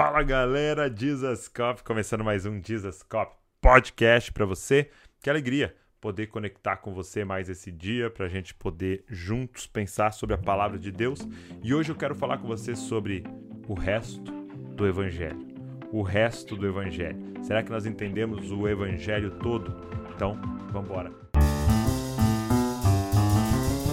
Fala 0.00 0.22
galera, 0.22 0.90
Jesus 0.90 1.46
Cop, 1.46 1.84
começando 1.84 2.24
mais 2.24 2.46
um 2.46 2.58
Jesus 2.64 3.02
Cop 3.02 3.36
podcast 3.60 4.32
para 4.32 4.46
você. 4.46 4.88
Que 5.22 5.28
alegria 5.28 5.76
poder 6.00 6.28
conectar 6.28 6.78
com 6.78 6.94
você 6.94 7.22
mais 7.22 7.50
esse 7.50 7.70
dia 7.70 8.08
para 8.08 8.24
a 8.24 8.28
gente 8.30 8.54
poder 8.54 9.04
juntos 9.06 9.66
pensar 9.66 10.12
sobre 10.12 10.34
a 10.34 10.38
palavra 10.38 10.78
de 10.78 10.90
Deus. 10.90 11.20
E 11.62 11.74
hoje 11.74 11.92
eu 11.92 11.96
quero 11.96 12.14
falar 12.14 12.38
com 12.38 12.48
você 12.48 12.74
sobre 12.74 13.24
o 13.68 13.74
resto 13.74 14.32
do 14.74 14.86
Evangelho. 14.86 15.46
O 15.92 16.00
resto 16.00 16.56
do 16.56 16.66
Evangelho. 16.66 17.18
Será 17.42 17.62
que 17.62 17.70
nós 17.70 17.84
entendemos 17.84 18.50
o 18.50 18.66
Evangelho 18.66 19.32
todo? 19.32 19.86
Então, 20.14 20.40
vamos 20.72 20.88
embora. 20.88 21.12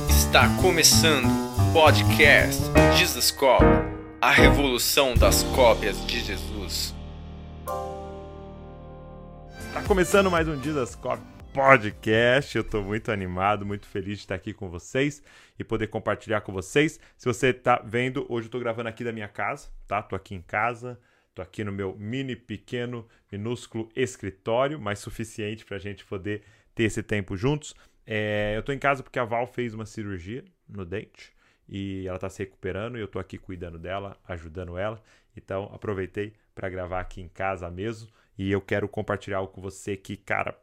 Está 0.10 0.48
começando 0.62 1.26
o 1.26 1.74
podcast 1.74 2.64
Jesus 2.98 3.30
Cop, 3.30 3.66
a 4.20 4.32
revolução 4.32 5.14
das 5.14 5.44
cópias 5.44 6.06
de 6.08 6.20
Jesus. 6.20 6.96
Está 9.68 9.84
começando 9.84 10.32
mais 10.32 10.48
um 10.48 10.62
Jesus 10.62 10.96
Cop 10.96 11.22
podcast. 11.54 12.56
Eu 12.56 12.64
estou 12.64 12.84
muito 12.84 13.12
animado, 13.12 13.64
muito 13.64 13.86
feliz 13.86 14.18
de 14.18 14.24
estar 14.24 14.34
aqui 14.34 14.54
com 14.54 14.70
vocês 14.70 15.22
e 15.60 15.64
poder 15.64 15.88
compartilhar 15.88 16.42
com 16.42 16.52
vocês. 16.52 17.00
Se 17.16 17.26
você 17.26 17.50
está 17.50 17.80
vendo, 17.86 18.26
hoje 18.28 18.46
eu 18.46 18.48
estou 18.48 18.60
gravando 18.60 18.90
aqui 18.90 19.04
da 19.04 19.12
minha 19.12 19.28
casa, 19.28 19.70
tá? 19.88 20.02
Tô 20.02 20.16
aqui 20.16 20.34
em 20.34 20.42
casa, 20.42 21.00
tô 21.36 21.42
aqui 21.44 21.64
no 21.64 21.72
meu 21.72 21.96
mini, 21.96 22.36
pequeno, 22.36 23.08
minúsculo 23.32 23.88
escritório, 23.96 24.80
mas 24.80 24.98
suficiente 24.98 25.64
para 25.64 25.78
a 25.78 25.80
gente 25.80 26.04
poder 26.04 26.42
ter 26.74 26.86
esse 26.86 27.04
tempo 27.04 27.38
juntos. 27.38 27.76
É, 28.04 28.54
eu 28.56 28.64
tô 28.64 28.72
em 28.72 28.80
casa 28.80 29.04
porque 29.04 29.20
a 29.20 29.26
Val 29.26 29.46
fez 29.46 29.76
uma 29.76 29.86
cirurgia 29.86 30.44
no 30.68 30.84
dente 30.84 31.37
e 31.68 32.08
ela 32.08 32.20
tá 32.20 32.30
se 32.30 32.40
recuperando 32.40 32.98
e 32.98 33.02
eu 33.02 33.08
tô 33.08 33.20
aqui 33.20 33.38
cuidando 33.38 33.78
dela, 33.78 34.18
ajudando 34.28 34.78
ela. 34.78 35.02
Então 35.36 35.70
aproveitei 35.74 36.34
para 36.56 36.70
gravar 36.70 37.00
aqui 37.00 37.22
em 37.22 37.28
casa 37.28 37.70
mesmo 37.70 38.10
e 38.38 38.52
eu 38.52 38.62
quero 38.62 38.88
compartilhar 38.88 39.38
algo 39.38 39.52
com 39.52 39.62
você 39.62 39.98
que, 39.98 40.16
cara, 40.16 40.58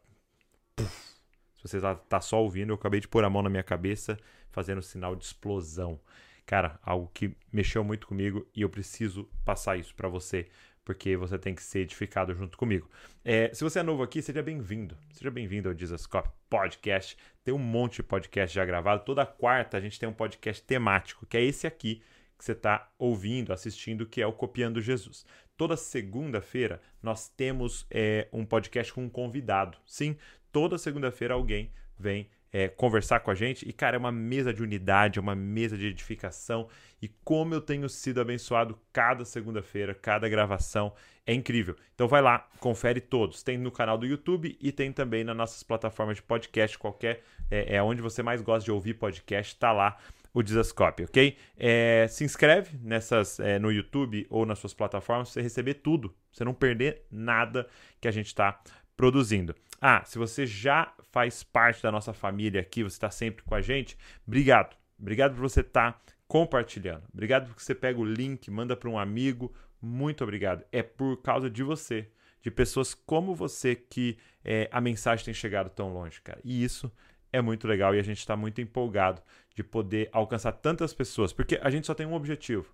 puf, 0.75 1.15
se 1.57 1.63
você 1.63 1.79
tá, 1.79 1.95
tá 1.95 2.21
só 2.21 2.41
ouvindo, 2.41 2.69
eu 2.69 2.75
acabei 2.75 2.99
de 2.99 3.07
pôr 3.07 3.23
a 3.23 3.29
mão 3.29 3.41
na 3.41 3.49
minha 3.49 3.63
cabeça 3.63 4.17
fazendo 4.51 4.81
sinal 4.81 5.15
de 5.15 5.25
explosão. 5.25 5.99
Cara, 6.45 6.79
algo 6.83 7.09
que 7.13 7.35
mexeu 7.51 7.83
muito 7.83 8.07
comigo 8.07 8.47
e 8.55 8.61
eu 8.61 8.69
preciso 8.69 9.27
passar 9.43 9.77
isso 9.77 9.93
para 9.95 10.07
você, 10.07 10.47
porque 10.85 11.17
você 11.17 11.37
tem 11.37 11.55
que 11.55 11.63
ser 11.63 11.79
edificado 11.79 12.33
junto 12.35 12.57
comigo. 12.57 12.87
É, 13.23 13.51
se 13.53 13.63
você 13.63 13.79
é 13.79 13.83
novo 13.83 14.03
aqui, 14.03 14.21
seja 14.21 14.43
bem-vindo. 14.43 14.95
Seja 15.11 15.31
bem-vindo 15.31 15.67
ao 15.67 15.73
Dizascope 15.73 16.29
Podcast. 16.47 17.17
Tem 17.43 17.53
um 17.53 17.57
monte 17.57 17.95
de 17.95 18.03
podcast 18.03 18.55
já 18.55 18.63
gravado. 18.63 19.03
Toda 19.03 19.25
quarta 19.25 19.77
a 19.77 19.81
gente 19.81 19.99
tem 19.99 20.07
um 20.07 20.13
podcast 20.13 20.63
temático, 20.63 21.25
que 21.25 21.35
é 21.35 21.43
esse 21.43 21.65
aqui 21.65 22.03
que 22.37 22.45
você 22.45 22.51
está 22.51 22.91
ouvindo, 22.99 23.51
assistindo, 23.51 24.05
que 24.05 24.21
é 24.21 24.27
o 24.27 24.33
Copiando 24.33 24.79
Jesus. 24.79 25.25
Toda 25.57 25.75
segunda-feira 25.75 26.79
nós 27.01 27.29
temos 27.29 27.87
é, 27.89 28.27
um 28.31 28.45
podcast 28.45 28.93
com 28.93 29.05
um 29.05 29.09
convidado. 29.09 29.79
Sim, 29.87 30.15
toda 30.51 30.77
segunda-feira 30.77 31.33
alguém 31.33 31.71
vem 31.97 32.29
é, 32.51 32.67
conversar 32.67 33.19
com 33.19 33.31
a 33.31 33.35
gente. 33.35 33.67
E, 33.67 33.73
cara, 33.73 33.97
é 33.97 33.99
uma 33.99 34.11
mesa 34.11 34.53
de 34.53 34.63
unidade, 34.63 35.19
é 35.19 35.21
uma 35.21 35.35
mesa 35.35 35.77
de 35.77 35.87
edificação. 35.87 36.67
E 37.01 37.07
como 37.23 37.53
eu 37.53 37.61
tenho 37.61 37.87
sido 37.89 38.21
abençoado 38.21 38.79
cada 38.93 39.25
segunda-feira, 39.25 39.93
cada 39.93 40.29
gravação. 40.29 40.93
É 41.27 41.33
incrível. 41.33 41.75
Então 41.93 42.07
vai 42.07 42.21
lá, 42.21 42.47
confere 42.59 43.01
todos. 43.01 43.43
Tem 43.43 43.57
no 43.57 43.71
canal 43.71 43.97
do 43.97 44.05
YouTube 44.05 44.57
e 44.61 44.71
tem 44.71 44.91
também 44.91 45.23
nas 45.23 45.35
nossas 45.35 45.63
plataformas 45.63 46.17
de 46.17 46.23
podcast. 46.23 46.77
Qualquer. 46.77 47.23
É, 47.49 47.75
é 47.75 47.83
onde 47.83 48.01
você 48.01 48.23
mais 48.23 48.41
gosta 48.41 48.65
de 48.65 48.71
ouvir 48.71 48.95
podcast, 48.95 49.55
tá 49.57 49.71
lá 49.71 49.97
o 50.35 50.43
Dizascope, 50.43 51.05
ok? 51.05 51.37
É, 51.57 52.07
se 52.09 52.25
inscreve 52.25 52.77
nessas 52.83 53.39
é, 53.39 53.57
no 53.57 53.71
YouTube 53.71 54.27
ou 54.29 54.45
nas 54.45 54.59
suas 54.59 54.73
plataformas 54.73 55.29
para 55.29 55.33
você 55.33 55.41
receber 55.41 55.75
tudo, 55.75 56.13
você 56.29 56.43
não 56.43 56.53
perder 56.53 57.03
nada 57.09 57.65
que 58.01 58.07
a 58.07 58.11
gente 58.11 58.27
está 58.27 58.61
produzindo. 58.97 59.55
Ah, 59.81 60.03
se 60.05 60.17
você 60.17 60.45
já 60.45 60.93
faz 61.11 61.43
parte 61.43 61.83
da 61.83 61.91
nossa 61.91 62.13
família 62.13 62.61
aqui, 62.61 62.83
você 62.83 62.95
está 62.95 63.09
sempre 63.09 63.43
com 63.43 63.55
a 63.55 63.61
gente, 63.61 63.97
obrigado. 64.25 64.75
Obrigado 64.99 65.35
por 65.35 65.41
você 65.41 65.59
estar 65.59 65.93
tá 65.93 66.01
compartilhando. 66.27 67.03
Obrigado 67.13 67.47
porque 67.47 67.61
você 67.61 67.75
pega 67.75 67.99
o 67.99 68.05
link, 68.05 68.49
manda 68.49 68.75
para 68.75 68.89
um 68.89 68.97
amigo. 68.97 69.53
Muito 69.81 70.23
obrigado. 70.23 70.63
É 70.71 70.81
por 70.81 71.21
causa 71.21 71.49
de 71.49 71.63
você, 71.63 72.09
de 72.41 72.49
pessoas 72.49 72.93
como 72.93 73.35
você, 73.35 73.75
que 73.75 74.17
é, 74.43 74.69
a 74.71 74.79
mensagem 74.79 75.25
tem 75.25 75.33
chegado 75.33 75.69
tão 75.69 75.93
longe, 75.93 76.21
cara. 76.21 76.39
E 76.43 76.63
isso 76.63 76.91
é 77.31 77.41
muito 77.41 77.67
legal 77.67 77.93
e 77.93 77.99
a 77.99 78.03
gente 78.03 78.19
está 78.19 78.35
muito 78.35 78.61
empolgado 78.61 79.21
de 79.53 79.63
poder 79.63 80.09
alcançar 80.11 80.53
tantas 80.53 80.93
pessoas, 80.93 81.33
porque 81.33 81.59
a 81.61 81.69
gente 81.69 81.87
só 81.87 81.93
tem 81.93 82.05
um 82.05 82.13
objetivo. 82.13 82.69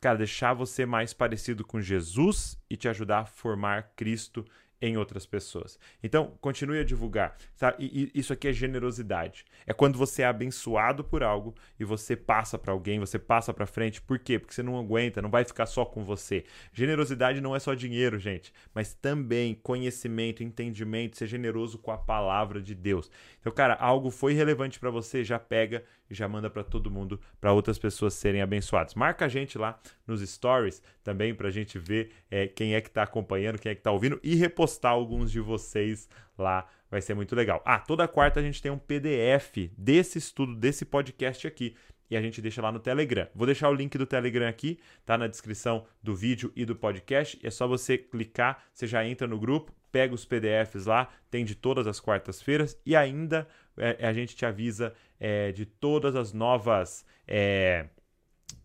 Cara, 0.00 0.18
deixar 0.18 0.52
você 0.52 0.84
mais 0.84 1.14
parecido 1.14 1.64
com 1.64 1.80
Jesus 1.80 2.58
e 2.68 2.76
te 2.76 2.88
ajudar 2.88 3.20
a 3.20 3.24
formar 3.24 3.92
Cristo 3.94 4.44
em 4.82 4.96
outras 4.96 5.24
pessoas. 5.24 5.78
Então, 6.02 6.36
continue 6.40 6.80
a 6.80 6.84
divulgar. 6.84 7.36
Sabe? 7.54 7.76
E, 7.78 8.10
e 8.12 8.18
isso 8.18 8.32
aqui 8.32 8.48
é 8.48 8.52
generosidade. 8.52 9.44
É 9.64 9.72
quando 9.72 9.96
você 9.96 10.22
é 10.22 10.26
abençoado 10.26 11.04
por 11.04 11.22
algo 11.22 11.54
e 11.78 11.84
você 11.84 12.16
passa 12.16 12.58
para 12.58 12.72
alguém, 12.72 12.98
você 12.98 13.16
passa 13.16 13.54
para 13.54 13.64
frente. 13.64 14.02
Por 14.02 14.18
quê? 14.18 14.40
Porque 14.40 14.52
você 14.52 14.62
não 14.62 14.76
aguenta, 14.76 15.22
não 15.22 15.30
vai 15.30 15.44
ficar 15.44 15.66
só 15.66 15.84
com 15.84 16.02
você. 16.02 16.44
Generosidade 16.72 17.40
não 17.40 17.54
é 17.54 17.60
só 17.60 17.74
dinheiro, 17.74 18.18
gente, 18.18 18.52
mas 18.74 18.92
também 18.92 19.54
conhecimento, 19.54 20.42
entendimento, 20.42 21.16
ser 21.16 21.28
generoso 21.28 21.78
com 21.78 21.92
a 21.92 21.98
palavra 21.98 22.60
de 22.60 22.74
Deus. 22.74 23.08
Então, 23.40 23.52
cara, 23.52 23.74
algo 23.74 24.10
foi 24.10 24.32
relevante 24.32 24.80
para 24.80 24.90
você, 24.90 25.22
já 25.22 25.38
pega 25.38 25.84
e 26.10 26.14
já 26.14 26.28
manda 26.28 26.50
para 26.50 26.64
todo 26.64 26.90
mundo, 26.90 27.20
para 27.40 27.52
outras 27.52 27.78
pessoas 27.78 28.14
serem 28.14 28.42
abençoadas. 28.42 28.94
Marca 28.94 29.26
a 29.26 29.28
gente 29.28 29.56
lá 29.56 29.80
nos 30.06 30.20
stories 30.28 30.82
também 31.04 31.34
para 31.34 31.48
a 31.48 31.50
gente 31.50 31.78
ver 31.78 32.10
é, 32.30 32.46
quem 32.46 32.74
é 32.74 32.80
que 32.80 32.88
está 32.88 33.02
acompanhando, 33.02 33.58
quem 33.58 33.70
é 33.70 33.74
que 33.74 33.80
está 33.80 33.90
ouvindo 33.90 34.18
e 34.22 34.34
repostar 34.34 34.71
alguns 34.90 35.30
de 35.30 35.40
vocês 35.40 36.08
lá. 36.38 36.66
Vai 36.90 37.00
ser 37.00 37.14
muito 37.14 37.34
legal. 37.34 37.62
Ah, 37.64 37.78
toda 37.78 38.06
quarta 38.06 38.40
a 38.40 38.42
gente 38.42 38.60
tem 38.60 38.70
um 38.70 38.78
PDF 38.78 39.70
desse 39.76 40.18
estudo, 40.18 40.54
desse 40.54 40.84
podcast 40.84 41.46
aqui 41.46 41.74
e 42.10 42.16
a 42.16 42.20
gente 42.20 42.42
deixa 42.42 42.60
lá 42.60 42.70
no 42.70 42.78
Telegram. 42.78 43.26
Vou 43.34 43.46
deixar 43.46 43.70
o 43.70 43.74
link 43.74 43.96
do 43.96 44.04
Telegram 44.04 44.46
aqui, 44.46 44.78
tá 45.06 45.16
na 45.16 45.26
descrição 45.26 45.86
do 46.02 46.14
vídeo 46.14 46.52
e 46.54 46.66
do 46.66 46.76
podcast. 46.76 47.38
É 47.42 47.50
só 47.50 47.66
você 47.66 47.96
clicar, 47.96 48.62
você 48.72 48.86
já 48.86 49.06
entra 49.06 49.26
no 49.26 49.38
grupo, 49.38 49.72
pega 49.90 50.14
os 50.14 50.26
PDFs 50.26 50.84
lá, 50.84 51.08
tem 51.30 51.42
de 51.42 51.54
todas 51.54 51.86
as 51.86 51.98
quartas-feiras 51.98 52.78
e 52.84 52.94
ainda 52.94 53.48
é, 53.78 54.06
a 54.06 54.12
gente 54.12 54.36
te 54.36 54.44
avisa 54.44 54.92
é, 55.18 55.52
de 55.52 55.64
todas 55.64 56.14
as 56.14 56.34
novas 56.34 57.06
é, 57.26 57.86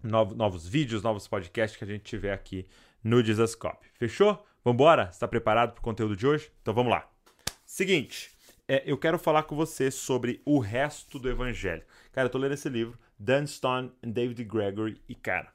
novos, 0.04 0.36
novos 0.36 0.68
vídeos, 0.68 1.02
novos 1.02 1.28
podcasts 1.28 1.78
que 1.78 1.84
a 1.84 1.88
gente 1.88 2.04
tiver 2.04 2.34
aqui 2.34 2.68
no 3.04 3.24
Dizascope. 3.24 3.88
Fechou? 3.94 4.46
Vambora? 4.68 5.08
Está 5.10 5.26
preparado 5.26 5.72
para 5.72 5.80
o 5.80 5.82
conteúdo 5.82 6.14
de 6.14 6.28
hoje? 6.28 6.52
Então 6.62 6.74
vamos 6.74 6.92
lá. 6.92 7.10
Seguinte, 7.66 8.30
é, 8.68 8.84
eu 8.86 8.98
quero 8.98 9.18
falar 9.18 9.44
com 9.44 9.56
você 9.56 9.90
sobre 9.90 10.42
o 10.44 10.60
resto 10.60 11.18
do 11.18 11.30
Evangelho. 11.30 11.84
Cara, 12.12 12.26
eu 12.26 12.30
tô 12.30 12.38
lendo 12.38 12.54
esse 12.54 12.68
livro, 12.68 13.00
Dan 13.18 13.48
Stone 13.48 13.94
e 14.04 14.08
David 14.08 14.44
Gregory, 14.44 15.02
e 15.08 15.16
cara, 15.16 15.54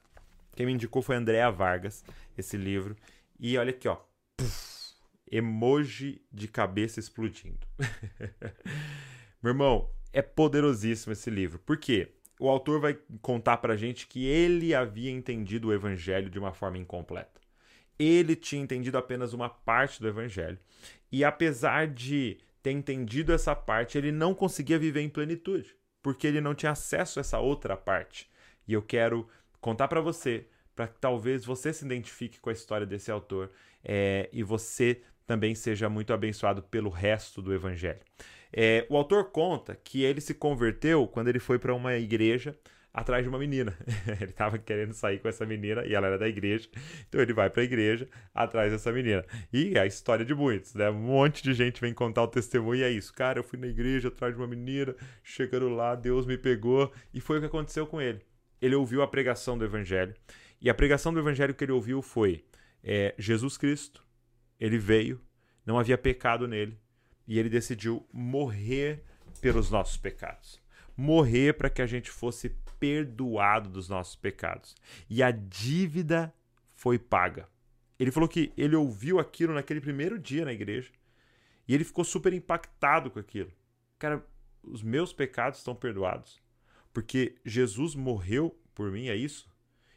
quem 0.55 0.65
me 0.65 0.73
indicou 0.73 1.03
foi 1.03 1.15
Andrea 1.15 1.51
Vargas, 1.51 2.03
esse 2.35 2.57
livro. 2.57 2.95
E 3.39 3.55
olha 3.55 3.69
aqui, 3.69 3.87
ó. 3.87 3.97
Puff, 4.35 4.95
emoji 5.31 6.19
de 6.31 6.47
cabeça 6.47 6.99
explodindo. 6.99 7.67
Meu 9.43 9.51
irmão, 9.51 9.91
é 10.11 10.23
poderosíssimo 10.23 11.13
esse 11.13 11.29
livro. 11.29 11.59
Por 11.59 11.77
quê? 11.77 12.15
O 12.39 12.49
autor 12.49 12.79
vai 12.79 12.97
contar 13.21 13.57
pra 13.57 13.77
gente 13.77 14.07
que 14.07 14.25
ele 14.25 14.73
havia 14.73 15.11
entendido 15.11 15.67
o 15.67 15.73
evangelho 15.73 16.31
de 16.31 16.39
uma 16.39 16.51
forma 16.51 16.79
incompleta. 16.79 17.42
Ele 17.97 18.35
tinha 18.35 18.61
entendido 18.61 18.97
apenas 18.97 19.33
uma 19.33 19.49
parte 19.49 20.01
do 20.01 20.07
evangelho. 20.07 20.59
E 21.11 21.23
apesar 21.23 21.87
de 21.87 22.37
ter 22.61 22.71
entendido 22.71 23.33
essa 23.33 23.55
parte, 23.55 23.97
ele 23.97 24.11
não 24.11 24.33
conseguia 24.33 24.79
viver 24.79 25.01
em 25.01 25.09
plenitude, 25.09 25.75
porque 26.01 26.25
ele 26.25 26.41
não 26.41 26.55
tinha 26.55 26.71
acesso 26.71 27.19
a 27.19 27.21
essa 27.21 27.39
outra 27.39 27.75
parte. 27.75 28.29
E 28.67 28.73
eu 28.73 28.81
quero 28.81 29.27
contar 29.59 29.87
para 29.87 30.01
você, 30.01 30.47
para 30.75 30.87
que 30.87 30.99
talvez 30.99 31.45
você 31.45 31.73
se 31.73 31.85
identifique 31.85 32.39
com 32.39 32.49
a 32.49 32.53
história 32.53 32.87
desse 32.87 33.11
autor 33.11 33.51
é, 33.83 34.29
e 34.31 34.41
você 34.41 35.01
também 35.25 35.53
seja 35.55 35.89
muito 35.89 36.13
abençoado 36.13 36.63
pelo 36.63 36.89
resto 36.89 37.41
do 37.41 37.53
evangelho. 37.53 38.01
É, 38.51 38.85
o 38.89 38.95
autor 38.95 39.31
conta 39.31 39.75
que 39.75 40.03
ele 40.03 40.21
se 40.21 40.33
converteu 40.33 41.07
quando 41.07 41.27
ele 41.27 41.39
foi 41.39 41.57
para 41.57 41.73
uma 41.73 41.95
igreja 41.95 42.57
atrás 42.93 43.23
de 43.23 43.29
uma 43.29 43.39
menina. 43.39 43.75
ele 44.21 44.31
estava 44.31 44.57
querendo 44.57 44.93
sair 44.93 45.19
com 45.19 45.27
essa 45.27 45.45
menina 45.45 45.85
e 45.85 45.95
ela 45.95 46.07
era 46.07 46.17
da 46.17 46.27
igreja. 46.27 46.69
Então 47.07 47.19
ele 47.19 47.33
vai 47.33 47.49
para 47.49 47.61
a 47.61 47.65
igreja 47.65 48.07
atrás 48.33 48.71
dessa 48.71 48.91
menina. 48.91 49.25
E 49.51 49.75
é 49.75 49.79
a 49.79 49.85
história 49.85 50.23
de 50.23 50.35
muitos, 50.35 50.75
né? 50.75 50.89
Um 50.89 50.99
monte 50.99 51.41
de 51.41 51.53
gente 51.53 51.81
vem 51.81 51.93
contar 51.93 52.23
o 52.23 52.27
testemunho 52.27 52.81
e 52.81 52.83
é 52.83 52.91
isso. 52.91 53.11
Cara, 53.13 53.39
eu 53.39 53.43
fui 53.43 53.57
na 53.57 53.67
igreja 53.67 54.09
atrás 54.09 54.35
de 54.35 54.39
uma 54.39 54.47
menina, 54.47 54.95
chegando 55.23 55.69
lá, 55.69 55.95
Deus 55.95 56.25
me 56.25 56.37
pegou. 56.37 56.93
E 57.13 57.19
foi 57.19 57.37
o 57.37 57.39
que 57.41 57.47
aconteceu 57.47 57.87
com 57.87 57.99
ele. 57.99 58.21
Ele 58.61 58.75
ouviu 58.75 59.01
a 59.01 59.07
pregação 59.07 59.57
do 59.57 59.65
evangelho. 59.65 60.13
E 60.61 60.69
a 60.69 60.73
pregação 60.73 61.11
do 61.11 61.19
evangelho 61.19 61.53
que 61.53 61.63
ele 61.65 61.71
ouviu 61.71 62.01
foi 62.01 62.45
é, 62.83 63.15
Jesus 63.17 63.57
Cristo. 63.57 64.05
Ele 64.59 64.77
veio, 64.77 65.19
não 65.65 65.79
havia 65.79 65.97
pecado 65.97 66.47
nele 66.47 66.77
e 67.27 67.39
ele 67.39 67.49
decidiu 67.49 68.07
morrer 68.13 69.03
pelos 69.41 69.69
nossos 69.69 69.97
pecados. 69.97 70.62
Morrer 70.95 71.53
para 71.53 71.69
que 71.69 71.81
a 71.81 71.85
gente 71.85 72.09
fosse 72.09 72.49
perdoado 72.79 73.69
dos 73.69 73.89
nossos 73.89 74.15
pecados. 74.15 74.75
E 75.09 75.23
a 75.23 75.31
dívida 75.31 76.33
foi 76.73 76.99
paga. 76.99 77.47
Ele 77.97 78.11
falou 78.11 78.27
que 78.27 78.51
ele 78.57 78.75
ouviu 78.75 79.19
aquilo 79.19 79.53
naquele 79.53 79.79
primeiro 79.79 80.19
dia 80.19 80.45
na 80.45 80.53
igreja 80.53 80.91
e 81.67 81.73
ele 81.73 81.83
ficou 81.83 82.03
super 82.03 82.33
impactado 82.33 83.09
com 83.09 83.19
aquilo. 83.19 83.51
Cara, 83.97 84.25
os 84.61 84.83
meus 84.83 85.13
pecados 85.13 85.59
estão 85.59 85.75
perdoados 85.75 86.43
porque 86.93 87.35
Jesus 87.43 87.95
morreu 87.95 88.55
por 88.75 88.91
mim, 88.91 89.07
é 89.07 89.15
isso? 89.15 89.49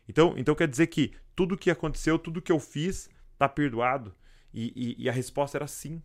Então, 0.08 0.34
então 0.37 0.54
quer 0.54 0.66
dizer 0.66 0.87
que 0.87 1.12
tudo 1.34 1.56
que 1.56 1.70
aconteceu, 1.70 2.19
tudo 2.19 2.40
que 2.40 2.50
eu 2.50 2.58
fiz, 2.58 3.10
está 3.32 3.49
perdoado? 3.49 4.14
E, 4.52 4.72
e, 4.75 5.04
e 5.04 5.08
a 5.08 5.12
resposta 5.12 5.58
era 5.58 5.66
sim. 5.66 6.02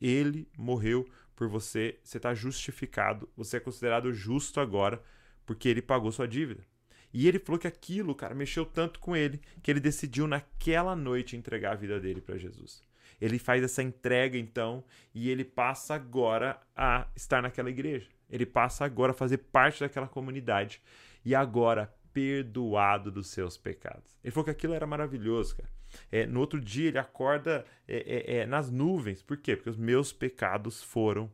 Ele 0.00 0.48
morreu 0.56 1.06
por 1.34 1.48
você, 1.48 1.98
você 2.02 2.16
está 2.18 2.34
justificado, 2.34 3.28
você 3.36 3.56
é 3.56 3.60
considerado 3.60 4.12
justo 4.12 4.60
agora, 4.60 5.02
porque 5.44 5.68
ele 5.68 5.82
pagou 5.82 6.10
sua 6.12 6.28
dívida. 6.28 6.64
E 7.12 7.28
ele 7.28 7.38
falou 7.38 7.58
que 7.58 7.68
aquilo, 7.68 8.14
cara, 8.14 8.34
mexeu 8.34 8.66
tanto 8.66 8.98
com 8.98 9.16
ele 9.16 9.40
que 9.62 9.70
ele 9.70 9.78
decidiu 9.78 10.26
naquela 10.26 10.96
noite 10.96 11.36
entregar 11.36 11.72
a 11.72 11.76
vida 11.76 12.00
dele 12.00 12.20
para 12.20 12.36
Jesus. 12.36 12.82
Ele 13.20 13.38
faz 13.38 13.62
essa 13.62 13.82
entrega 13.82 14.36
então 14.36 14.84
e 15.14 15.30
ele 15.30 15.44
passa 15.44 15.94
agora 15.94 16.60
a 16.74 17.06
estar 17.14 17.40
naquela 17.40 17.70
igreja. 17.70 18.08
Ele 18.28 18.44
passa 18.44 18.84
agora 18.84 19.12
a 19.12 19.14
fazer 19.14 19.38
parte 19.38 19.80
daquela 19.80 20.08
comunidade 20.08 20.82
e 21.24 21.34
agora 21.34 21.94
perdoado 22.14 23.10
dos 23.10 23.26
seus 23.26 23.58
pecados. 23.58 24.16
Ele 24.22 24.30
falou 24.30 24.44
que 24.44 24.50
aquilo 24.52 24.72
era 24.72 24.86
maravilhoso, 24.86 25.56
cara. 25.56 25.68
É, 26.10 26.26
no 26.26 26.40
outro 26.40 26.60
dia 26.60 26.88
ele 26.88 26.98
acorda 26.98 27.64
é, 27.86 27.96
é, 27.96 28.36
é, 28.36 28.46
nas 28.46 28.70
nuvens. 28.70 29.20
Por 29.20 29.36
quê? 29.36 29.56
Porque 29.56 29.70
os 29.70 29.76
meus 29.76 30.12
pecados 30.12 30.82
foram 30.82 31.30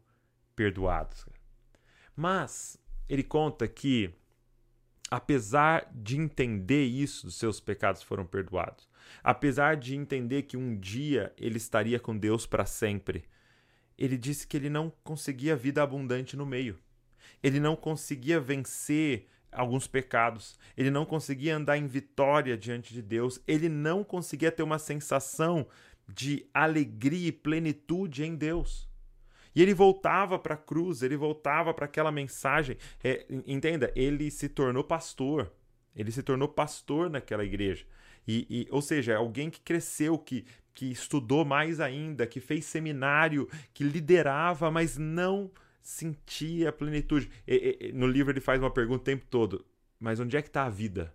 perdoados. 0.56 1.24
Cara. 1.24 1.38
Mas 2.16 2.78
ele 3.08 3.22
conta 3.22 3.68
que, 3.68 4.10
apesar 5.10 5.90
de 5.94 6.18
entender 6.18 6.84
isso, 6.84 7.28
os 7.28 7.34
seus 7.34 7.60
pecados 7.60 8.02
foram 8.02 8.26
perdoados, 8.26 8.88
apesar 9.22 9.76
de 9.76 9.94
entender 9.94 10.42
que 10.42 10.56
um 10.56 10.78
dia 10.78 11.32
ele 11.36 11.58
estaria 11.58 12.00
com 12.00 12.16
Deus 12.16 12.46
para 12.46 12.64
sempre, 12.64 13.24
ele 13.98 14.16
disse 14.16 14.46
que 14.46 14.56
ele 14.56 14.70
não 14.70 14.90
conseguia 15.04 15.54
vida 15.54 15.82
abundante 15.82 16.36
no 16.36 16.46
meio. 16.46 16.78
Ele 17.42 17.60
não 17.60 17.76
conseguia 17.76 18.40
vencer 18.40 19.28
alguns 19.52 19.86
pecados. 19.86 20.58
Ele 20.76 20.90
não 20.90 21.04
conseguia 21.04 21.56
andar 21.56 21.76
em 21.76 21.86
vitória 21.86 22.56
diante 22.56 22.92
de 22.92 23.02
Deus. 23.02 23.40
Ele 23.46 23.68
não 23.68 24.04
conseguia 24.04 24.52
ter 24.52 24.62
uma 24.62 24.78
sensação 24.78 25.66
de 26.08 26.46
alegria 26.52 27.28
e 27.28 27.32
plenitude 27.32 28.24
em 28.24 28.34
Deus. 28.34 28.88
E 29.54 29.62
ele 29.62 29.74
voltava 29.74 30.38
para 30.38 30.54
a 30.54 30.58
cruz, 30.58 31.02
ele 31.02 31.16
voltava 31.16 31.74
para 31.74 31.84
aquela 31.84 32.12
mensagem. 32.12 32.76
É, 33.02 33.26
entenda, 33.46 33.92
ele 33.96 34.30
se 34.30 34.48
tornou 34.48 34.84
pastor. 34.84 35.52
Ele 35.94 36.12
se 36.12 36.22
tornou 36.22 36.48
pastor 36.48 37.10
naquela 37.10 37.44
igreja. 37.44 37.84
E, 38.26 38.46
e, 38.48 38.68
ou 38.70 38.80
seja, 38.80 39.16
alguém 39.16 39.50
que 39.50 39.60
cresceu, 39.60 40.16
que, 40.16 40.44
que 40.72 40.86
estudou 40.86 41.44
mais 41.44 41.80
ainda, 41.80 42.26
que 42.26 42.38
fez 42.38 42.64
seminário, 42.64 43.48
que 43.74 43.82
liderava, 43.82 44.70
mas 44.70 44.96
não 44.96 45.50
sentia 45.80 46.68
a 46.68 46.72
plenitude. 46.72 47.30
E, 47.46 47.78
e, 47.80 47.92
no 47.92 48.06
livro 48.06 48.32
ele 48.32 48.40
faz 48.40 48.60
uma 48.60 48.70
pergunta 48.70 49.02
o 49.02 49.04
tempo 49.04 49.26
todo: 49.26 49.64
mas 49.98 50.20
onde 50.20 50.36
é 50.36 50.42
que 50.42 50.48
está 50.48 50.64
a 50.64 50.70
vida? 50.70 51.14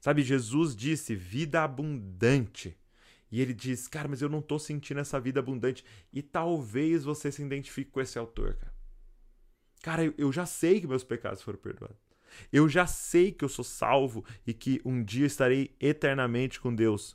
Sabe, 0.00 0.22
Jesus 0.22 0.74
disse 0.74 1.14
vida 1.14 1.62
abundante. 1.62 2.76
E 3.30 3.40
ele 3.40 3.54
diz, 3.54 3.88
cara, 3.88 4.08
mas 4.08 4.20
eu 4.20 4.28
não 4.28 4.40
estou 4.40 4.58
sentindo 4.58 5.00
essa 5.00 5.18
vida 5.18 5.40
abundante. 5.40 5.84
E 6.12 6.20
talvez 6.20 7.04
você 7.04 7.32
se 7.32 7.42
identifique 7.42 7.90
com 7.90 8.00
esse 8.00 8.18
autor, 8.18 8.56
cara. 8.56 8.74
Cara, 9.82 10.04
eu, 10.04 10.14
eu 10.18 10.32
já 10.32 10.44
sei 10.44 10.80
que 10.80 10.86
meus 10.86 11.02
pecados 11.02 11.40
foram 11.40 11.58
perdoados. 11.58 11.96
Eu 12.52 12.68
já 12.68 12.86
sei 12.86 13.32
que 13.32 13.44
eu 13.44 13.48
sou 13.48 13.64
salvo 13.64 14.24
e 14.46 14.52
que 14.52 14.80
um 14.84 15.02
dia 15.02 15.26
estarei 15.26 15.74
eternamente 15.80 16.60
com 16.60 16.74
Deus. 16.74 17.14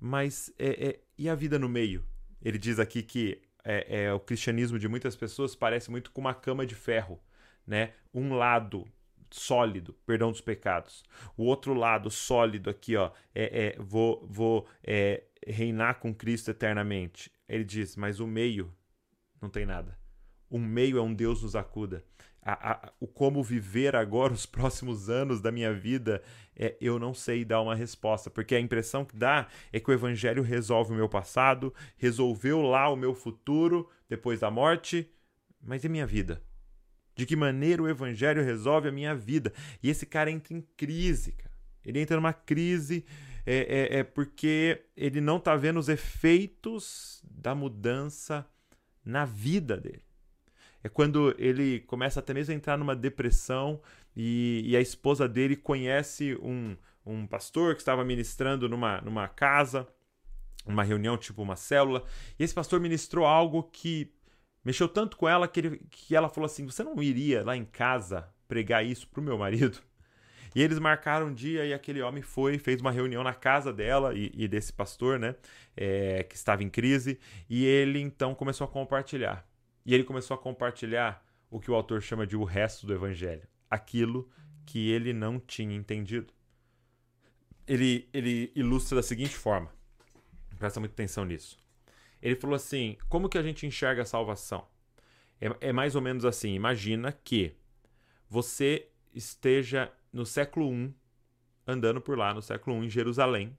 Mas 0.00 0.52
é, 0.58 0.88
é, 0.88 1.00
e 1.16 1.28
a 1.28 1.34
vida 1.34 1.58
no 1.58 1.68
meio? 1.68 2.04
Ele 2.40 2.58
diz 2.58 2.78
aqui 2.78 3.02
que 3.02 3.40
é, 3.64 4.04
é, 4.04 4.12
o 4.12 4.20
cristianismo 4.20 4.78
de 4.78 4.88
muitas 4.88 5.16
pessoas 5.16 5.54
parece 5.54 5.90
muito 5.90 6.10
com 6.10 6.20
uma 6.20 6.34
cama 6.34 6.66
de 6.66 6.74
ferro, 6.74 7.20
né? 7.66 7.92
Um 8.12 8.34
lado 8.34 8.86
sólido, 9.30 9.94
perdão 10.06 10.30
dos 10.30 10.40
pecados. 10.40 11.02
O 11.36 11.44
outro 11.44 11.74
lado 11.74 12.10
sólido 12.10 12.68
aqui, 12.68 12.96
ó, 12.96 13.10
é, 13.34 13.66
é 13.66 13.76
vou, 13.78 14.26
vou 14.26 14.68
é, 14.82 15.24
reinar 15.46 15.98
com 15.98 16.14
Cristo 16.14 16.50
eternamente. 16.50 17.30
Ele 17.48 17.64
diz, 17.64 17.96
mas 17.96 18.20
o 18.20 18.26
meio 18.26 18.74
não 19.40 19.48
tem 19.48 19.66
nada. 19.66 19.98
O 20.48 20.58
meio 20.58 20.98
é 20.98 21.02
um 21.02 21.14
Deus 21.14 21.42
nos 21.42 21.56
acuda. 21.56 22.04
A, 22.44 22.72
a, 22.72 22.92
o 22.98 23.06
como 23.06 23.42
viver 23.42 23.94
agora 23.94 24.32
os 24.34 24.46
próximos 24.46 25.08
anos 25.08 25.40
da 25.40 25.52
minha 25.52 25.72
vida, 25.72 26.22
é, 26.56 26.76
eu 26.80 26.98
não 26.98 27.14
sei 27.14 27.44
dar 27.44 27.60
uma 27.60 27.74
resposta, 27.74 28.28
porque 28.28 28.54
a 28.54 28.60
impressão 28.60 29.04
que 29.04 29.16
dá 29.16 29.46
é 29.72 29.78
que 29.78 29.90
o 29.90 29.94
Evangelho 29.94 30.42
resolve 30.42 30.92
o 30.92 30.96
meu 30.96 31.08
passado, 31.08 31.72
resolveu 31.96 32.60
lá 32.60 32.88
o 32.88 32.96
meu 32.96 33.14
futuro 33.14 33.88
depois 34.08 34.40
da 34.40 34.50
morte, 34.50 35.08
mas 35.62 35.84
e 35.84 35.88
minha 35.88 36.06
vida? 36.06 36.42
De 37.14 37.26
que 37.26 37.36
maneira 37.36 37.82
o 37.82 37.88
Evangelho 37.88 38.42
resolve 38.42 38.88
a 38.88 38.92
minha 38.92 39.14
vida? 39.14 39.52
E 39.82 39.88
esse 39.88 40.06
cara 40.06 40.30
entra 40.30 40.54
em 40.54 40.62
crise, 40.76 41.32
cara. 41.32 41.52
Ele 41.84 42.00
entra 42.00 42.16
numa 42.16 42.32
crise 42.32 43.04
é, 43.44 43.96
é, 43.96 43.98
é 43.98 44.04
porque 44.04 44.84
ele 44.96 45.20
não 45.20 45.36
está 45.36 45.54
vendo 45.56 45.78
os 45.78 45.88
efeitos 45.88 47.22
da 47.24 47.54
mudança 47.54 48.46
na 49.04 49.24
vida 49.24 49.76
dele 49.76 50.11
é 50.84 50.88
quando 50.88 51.34
ele 51.38 51.80
começa 51.80 52.20
até 52.20 52.34
mesmo 52.34 52.52
a 52.52 52.56
entrar 52.56 52.76
numa 52.76 52.96
depressão 52.96 53.80
e, 54.16 54.62
e 54.64 54.76
a 54.76 54.80
esposa 54.80 55.28
dele 55.28 55.56
conhece 55.56 56.36
um, 56.42 56.76
um 57.06 57.26
pastor 57.26 57.74
que 57.74 57.80
estava 57.80 58.04
ministrando 58.04 58.68
numa, 58.68 59.00
numa 59.00 59.28
casa, 59.28 59.86
numa 60.66 60.82
reunião, 60.82 61.16
tipo 61.16 61.42
uma 61.42 61.56
célula, 61.56 62.04
e 62.38 62.44
esse 62.44 62.54
pastor 62.54 62.80
ministrou 62.80 63.26
algo 63.26 63.62
que 63.64 64.12
mexeu 64.64 64.88
tanto 64.88 65.16
com 65.16 65.28
ela 65.28 65.48
que, 65.48 65.60
ele, 65.60 65.80
que 65.90 66.14
ela 66.14 66.28
falou 66.28 66.46
assim: 66.46 66.66
Você 66.66 66.82
não 66.82 67.02
iria 67.02 67.44
lá 67.44 67.56
em 67.56 67.64
casa 67.64 68.28
pregar 68.48 68.84
isso 68.84 69.08
pro 69.08 69.22
meu 69.22 69.38
marido? 69.38 69.78
E 70.54 70.62
eles 70.62 70.78
marcaram 70.78 71.28
um 71.28 71.34
dia 71.34 71.64
e 71.64 71.72
aquele 71.72 72.02
homem 72.02 72.22
foi, 72.22 72.58
fez 72.58 72.80
uma 72.80 72.90
reunião 72.90 73.24
na 73.24 73.32
casa 73.32 73.72
dela 73.72 74.14
e, 74.14 74.30
e 74.34 74.46
desse 74.46 74.70
pastor, 74.70 75.18
né, 75.18 75.34
é, 75.74 76.22
que 76.24 76.36
estava 76.36 76.62
em 76.62 76.68
crise, 76.68 77.18
e 77.48 77.64
ele 77.64 77.98
então 78.00 78.34
começou 78.34 78.66
a 78.66 78.68
compartilhar. 78.68 79.46
E 79.84 79.94
ele 79.94 80.04
começou 80.04 80.34
a 80.34 80.38
compartilhar 80.38 81.24
o 81.50 81.60
que 81.60 81.70
o 81.70 81.74
autor 81.74 82.00
chama 82.00 82.26
de 82.26 82.36
o 82.36 82.44
resto 82.44 82.86
do 82.86 82.94
evangelho, 82.94 83.46
aquilo 83.70 84.30
que 84.64 84.90
ele 84.90 85.12
não 85.12 85.38
tinha 85.38 85.74
entendido. 85.74 86.32
Ele, 87.66 88.08
ele 88.12 88.52
ilustra 88.54 88.96
da 88.96 89.02
seguinte 89.02 89.36
forma, 89.36 89.70
presta 90.58 90.80
muita 90.80 90.94
atenção 90.94 91.24
nisso. 91.24 91.58
Ele 92.20 92.36
falou 92.36 92.54
assim: 92.54 92.96
como 93.08 93.28
que 93.28 93.36
a 93.36 93.42
gente 93.42 93.66
enxerga 93.66 94.02
a 94.02 94.06
salvação? 94.06 94.66
É, 95.40 95.68
é 95.68 95.72
mais 95.72 95.96
ou 95.96 96.00
menos 96.00 96.24
assim: 96.24 96.54
imagina 96.54 97.12
que 97.12 97.56
você 98.28 98.88
esteja 99.12 99.92
no 100.12 100.24
século 100.24 100.72
I, 100.72 100.94
andando 101.66 102.00
por 102.00 102.16
lá, 102.16 102.32
no 102.32 102.40
século 102.40 102.82
I, 102.82 102.86
em 102.86 102.90
Jerusalém, 102.90 103.56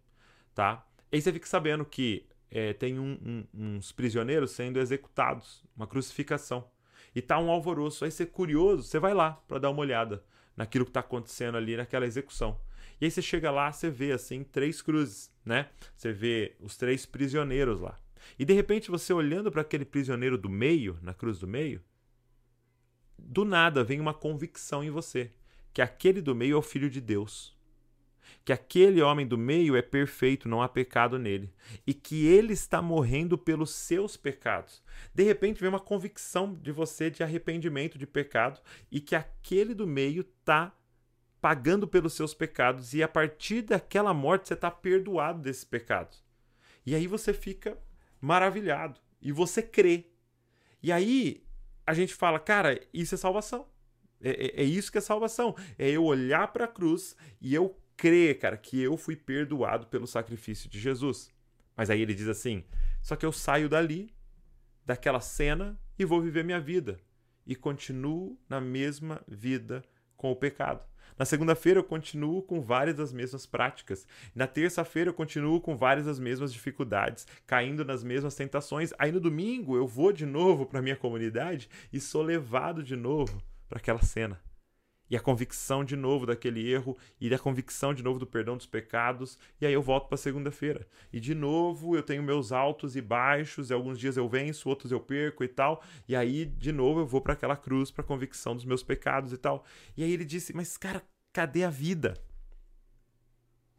tá? 0.56 0.88
E 1.12 1.22
você 1.22 1.32
fica 1.32 1.46
sabendo 1.46 1.86
que 1.86 2.26
é, 2.54 2.72
tem 2.72 3.00
um, 3.00 3.18
um, 3.26 3.76
uns 3.76 3.92
prisioneiros 3.92 4.52
sendo 4.52 4.80
executados, 4.80 5.64
uma 5.76 5.88
crucificação. 5.88 6.70
E 7.16 7.22
tá 7.22 7.40
um 7.40 7.50
alvoroço. 7.50 8.06
Aí 8.06 8.12
você 8.12 8.24
é 8.24 8.28
curioso, 8.28 8.84
você 8.84 9.00
vai 9.00 9.14
lá 9.14 9.32
para 9.48 9.58
dar 9.58 9.72
uma 9.72 9.82
olhada 9.82 10.24
naquilo 10.56 10.86
que 10.86 10.92
está 10.92 11.00
acontecendo 11.00 11.58
ali 11.58 11.76
naquela 11.76 12.06
execução. 12.06 12.60
E 13.02 13.06
aí 13.06 13.12
você 13.12 13.24
chega 13.24 13.50
lá, 13.50 13.72
você 13.72 13.90
vê 13.90 14.12
assim 14.12 14.44
três 14.44 14.84
cruzes, 14.84 15.34
né? 15.44 15.70
Você 15.98 16.14
vê 16.14 16.56
os 16.60 16.78
três 16.78 17.08
prisioneiros 17.08 17.82
lá. 17.82 18.00
E 18.38 18.46
de 18.46 18.54
repente 18.54 18.92
você 18.92 19.12
olhando 19.12 19.52
para 19.52 19.62
aquele 19.62 19.84
prisioneiro 19.84 20.38
do 20.38 20.50
meio, 20.50 21.00
na 21.02 21.14
cruz 21.14 21.40
do 21.40 21.48
meio, 21.48 21.82
do 23.18 23.44
nada 23.44 23.84
vem 23.84 24.00
uma 24.00 24.14
convicção 24.14 24.84
em 24.84 24.92
você 24.92 25.32
que 25.74 25.82
aquele 25.82 26.22
do 26.22 26.36
meio 26.36 26.54
é 26.54 26.58
o 26.58 26.62
filho 26.62 26.90
de 26.90 27.02
Deus 27.02 27.58
que 28.44 28.54
aquele 28.54 29.02
homem 29.02 29.26
do 29.26 29.38
meio 29.38 29.76
é 29.76 29.82
perfeito, 29.82 30.50
não 30.50 30.62
há 30.62 30.70
pecado 30.70 31.18
nele, 31.18 31.54
e 31.86 31.94
que 31.94 32.26
ele 32.26 32.54
está 32.54 32.82
morrendo 32.82 33.38
pelos 33.38 33.72
seus 33.72 34.18
pecados. 34.18 34.84
De 35.14 35.24
repente 35.24 35.60
vem 35.60 35.70
uma 35.70 35.80
convicção 35.80 36.54
de 36.54 36.72
você 36.72 37.10
de 37.10 37.24
arrependimento 37.24 37.98
de 37.98 38.06
pecado 38.06 38.60
e 38.92 39.00
que 39.00 39.16
aquele 39.16 39.74
do 39.74 39.88
meio 39.88 40.22
está 40.22 40.76
pagando 41.42 41.88
pelos 41.88 42.14
seus 42.14 42.34
pecados 42.34 42.94
e 42.94 43.04
a 43.04 43.08
partir 43.08 43.64
daquela 43.64 44.14
morte 44.14 44.48
você 44.48 44.54
está 44.54 44.72
perdoado 44.72 45.42
desses 45.42 45.66
pecados. 45.66 46.24
E 46.86 46.96
aí 46.96 47.08
você 47.08 47.34
fica 47.34 47.78
maravilhado 48.22 49.00
e 49.22 49.32
você 49.32 49.62
crê. 49.62 50.06
E 50.82 50.92
aí 50.92 51.44
a 51.86 51.94
gente 51.94 52.14
fala, 52.14 52.40
cara, 52.40 52.80
isso 52.94 53.16
é 53.16 53.18
salvação. 53.18 53.68
É, 54.22 54.62
é, 54.62 54.62
é 54.62 54.64
isso 54.64 54.92
que 54.92 54.98
é 54.98 55.02
salvação. 55.02 55.56
É 55.78 55.90
eu 55.90 56.06
olhar 56.06 56.48
para 56.54 56.66
a 56.66 56.68
cruz 56.68 57.16
e 57.42 57.54
eu 57.54 57.78
crer, 57.98 58.40
cara, 58.40 58.58
que 58.58 58.82
eu 58.82 58.98
fui 58.98 59.16
perdoado 59.16 59.88
pelo 59.88 60.08
sacrifício 60.08 60.70
de 60.70 60.80
Jesus. 60.80 61.32
Mas 61.76 61.90
aí 61.90 62.02
ele 62.02 62.14
diz 62.14 62.28
assim: 62.28 62.64
só 63.02 63.16
que 63.16 63.26
eu 63.26 63.32
saio 63.32 63.70
dali, 63.70 64.14
daquela 64.86 65.20
cena, 65.20 65.80
e 65.98 66.06
vou 66.06 66.22
viver 66.22 66.44
minha 66.44 66.60
vida. 66.60 67.00
E 67.46 67.56
continuo 67.56 68.40
na 68.48 68.62
mesma 68.62 69.22
vida 69.28 69.84
com 70.16 70.32
o 70.32 70.36
pecado. 70.36 70.86
Na 71.20 71.26
segunda-feira 71.26 71.80
eu 71.80 71.84
continuo 71.84 72.42
com 72.42 72.62
várias 72.62 72.96
das 72.96 73.14
mesmas 73.14 73.46
práticas. 73.46 74.08
Na 74.34 74.48
terça-feira 74.48 75.10
eu 75.10 75.14
continuo 75.14 75.62
com 75.62 75.76
várias 75.76 76.06
das 76.06 76.18
mesmas 76.18 76.52
dificuldades, 76.52 77.28
caindo 77.46 77.86
nas 77.86 78.04
mesmas 78.04 78.34
tentações. 78.34 78.92
Aí 78.98 79.12
no 79.12 79.20
domingo 79.20 79.76
eu 79.76 79.86
vou 79.86 80.12
de 80.12 80.26
novo 80.26 80.66
para 80.66 80.82
minha 80.82 80.96
comunidade 80.96 81.70
e 81.92 82.00
sou 82.00 82.24
levado 82.24 82.82
de 82.82 82.96
novo 82.96 83.44
para 83.68 83.78
aquela 83.78 84.02
cena 84.02 84.42
e 85.14 85.16
a 85.16 85.20
convicção 85.20 85.86
de 85.86 85.96
novo 85.96 86.26
daquele 86.26 86.68
erro 86.68 86.98
e 87.22 87.32
a 87.32 87.38
convicção 87.38 87.94
de 87.94 88.02
novo 88.02 88.18
do 88.18 88.26
perdão 88.26 88.58
dos 88.58 88.66
pecados, 88.66 89.38
e 89.62 89.66
aí 89.68 89.72
eu 89.72 89.80
volto 89.80 90.08
para 90.08 90.18
segunda-feira. 90.18 90.88
E 91.12 91.20
de 91.20 91.36
novo 91.36 91.96
eu 91.96 92.02
tenho 92.02 92.24
meus 92.24 92.52
altos 92.52 92.96
e 92.96 93.02
baixos, 93.02 93.70
e 93.70 93.74
alguns 93.76 94.00
dias 94.00 94.18
eu 94.18 94.28
venço, 94.28 94.68
outros 94.68 94.92
eu 94.92 95.00
perco 95.00 95.44
e 95.44 95.48
tal, 95.48 95.84
e 96.08 96.16
aí 96.16 96.46
de 96.46 96.72
novo 96.72 97.02
eu 97.02 97.06
vou 97.06 97.22
para 97.22 97.34
aquela 97.34 97.56
cruz 97.56 97.92
para 97.92 98.04
a 98.04 98.08
convicção 98.08 98.56
dos 98.56 98.66
meus 98.66 98.82
pecados 98.82 99.32
e 99.32 99.38
tal. 99.38 99.64
E 99.96 100.04
aí 100.04 100.12
ele 100.12 100.26
disse: 100.26 100.52
"Mas 100.52 100.78
cara, 100.78 101.04
cadê 101.32 101.64
a 101.64 101.70
vida? 101.70 102.20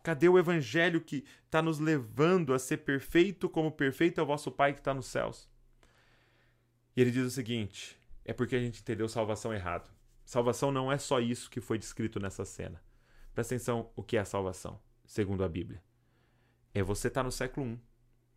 Cadê 0.05 0.29
o 0.29 0.39
evangelho 0.39 1.01
que 1.01 1.25
está 1.47 1.61
nos 1.61 1.81
levando 1.81 2.55
a 2.55 2.61
ser 2.61 2.77
perfeito 2.77 3.49
como 3.49 3.73
perfeito 3.73 4.21
é 4.21 4.23
o 4.23 4.27
vosso 4.27 4.53
Pai 4.53 4.73
que 4.73 4.79
está 4.79 4.95
nos 4.95 5.07
céus?" 5.07 5.51
E 6.97 7.01
ele 7.01 7.11
diz 7.11 7.27
o 7.27 7.31
seguinte: 7.31 7.99
é 8.25 8.33
porque 8.33 8.55
a 8.55 8.61
gente 8.61 8.81
entendeu 8.81 9.09
salvação 9.09 9.53
errado. 9.53 9.91
Salvação 10.25 10.73
não 10.73 10.91
é 10.91 10.99
só 10.99 11.21
isso 11.21 11.51
que 11.51 11.61
foi 11.61 11.79
descrito 11.79 12.19
nessa 12.19 12.45
cena. 12.45 12.83
Presta 13.35 13.55
atenção 13.55 13.91
o 13.95 14.03
que 14.03 14.17
é 14.17 14.21
a 14.21 14.25
salvação, 14.25 14.81
segundo 15.05 15.45
a 15.45 15.49
Bíblia. 15.49 15.83
É 16.73 16.83
você 16.83 17.09
estar 17.09 17.21
tá 17.21 17.25
no 17.25 17.33
século 17.33 17.67
I 17.67 17.81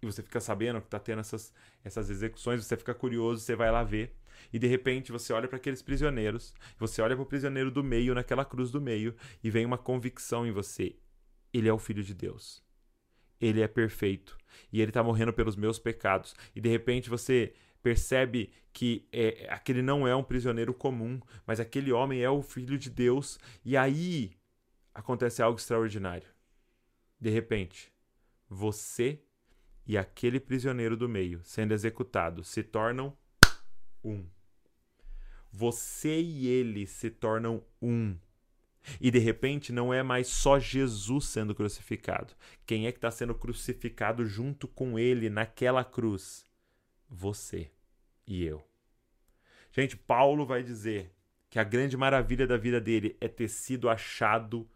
e 0.01 0.05
você 0.05 0.21
fica 0.21 0.39
sabendo 0.39 0.79
que 0.79 0.87
está 0.87 0.99
tendo 0.99 1.19
essas, 1.19 1.53
essas 1.83 2.09
execuções, 2.09 2.63
você 2.63 2.77
fica 2.77 2.93
curioso, 2.93 3.41
você 3.41 3.55
vai 3.55 3.71
lá 3.71 3.83
ver, 3.83 4.15
e 4.53 4.59
de 4.59 4.67
repente 4.67 5.11
você 5.11 5.33
olha 5.33 5.47
para 5.47 5.57
aqueles 5.57 5.81
prisioneiros, 5.81 6.53
você 6.77 7.01
olha 7.01 7.15
para 7.15 7.23
o 7.23 7.25
prisioneiro 7.25 7.71
do 7.71 7.83
meio, 7.83 8.13
naquela 8.13 8.45
cruz 8.45 8.69
do 8.69 8.81
meio, 8.81 9.15
e 9.43 9.49
vem 9.49 9.65
uma 9.65 9.77
convicção 9.77 10.45
em 10.45 10.51
você: 10.51 10.95
ele 11.53 11.67
é 11.67 11.73
o 11.73 11.79
Filho 11.79 12.03
de 12.03 12.13
Deus. 12.13 12.63
Ele 13.39 13.61
é 13.61 13.67
perfeito 13.67 14.35
e 14.71 14.81
ele 14.81 14.89
está 14.89 15.03
morrendo 15.03 15.31
pelos 15.31 15.55
meus 15.55 15.77
pecados. 15.77 16.35
E 16.55 16.61
de 16.61 16.69
repente 16.69 17.07
você 17.09 17.53
percebe 17.81 18.51
que 18.73 19.07
é, 19.11 19.47
aquele 19.49 19.81
não 19.81 20.07
é 20.07 20.15
um 20.15 20.23
prisioneiro 20.23 20.73
comum, 20.73 21.19
mas 21.45 21.59
aquele 21.59 21.91
homem 21.91 22.21
é 22.21 22.29
o 22.29 22.41
filho 22.41 22.77
de 22.77 22.89
Deus, 22.89 23.39
e 23.65 23.75
aí 23.75 24.31
acontece 24.93 25.41
algo 25.41 25.57
extraordinário. 25.57 26.27
De 27.19 27.29
repente, 27.29 27.91
você 28.49 29.21
e 29.85 29.97
aquele 29.97 30.39
prisioneiro 30.39 30.97
do 30.97 31.07
meio 31.07 31.41
sendo 31.43 31.73
executado 31.73 32.43
se 32.43 32.61
tornam 32.61 33.17
um. 34.03 34.25
Você 35.51 36.21
e 36.21 36.47
ele 36.47 36.85
se 36.85 37.09
tornam 37.09 37.63
um. 37.81 38.17
E 39.01 39.11
de 39.11 39.19
repente 39.19 39.73
não 39.73 39.93
é 39.93 40.01
mais 40.03 40.27
só 40.27 40.59
Jesus 40.59 41.25
sendo 41.25 41.55
crucificado. 41.55 42.33
Quem 42.65 42.85
é 42.87 42.91
que 42.91 42.97
está 42.97 43.11
sendo 43.11 43.33
crucificado 43.35 44.25
junto 44.25 44.67
com 44.67 44.97
ele 44.97 45.29
naquela 45.29 45.83
cruz? 45.83 46.46
Você 47.09 47.71
e 48.25 48.43
eu. 48.43 48.63
Gente, 49.71 49.95
Paulo 49.95 50.45
vai 50.45 50.63
dizer 50.63 51.11
que 51.49 51.59
a 51.59 51.63
grande 51.63 51.95
maravilha 51.95 52.45
da 52.45 52.57
vida 52.57 52.81
dele 52.81 53.15
é 53.21 53.27
ter 53.27 53.47
sido 53.47 53.89
achado 53.89 54.69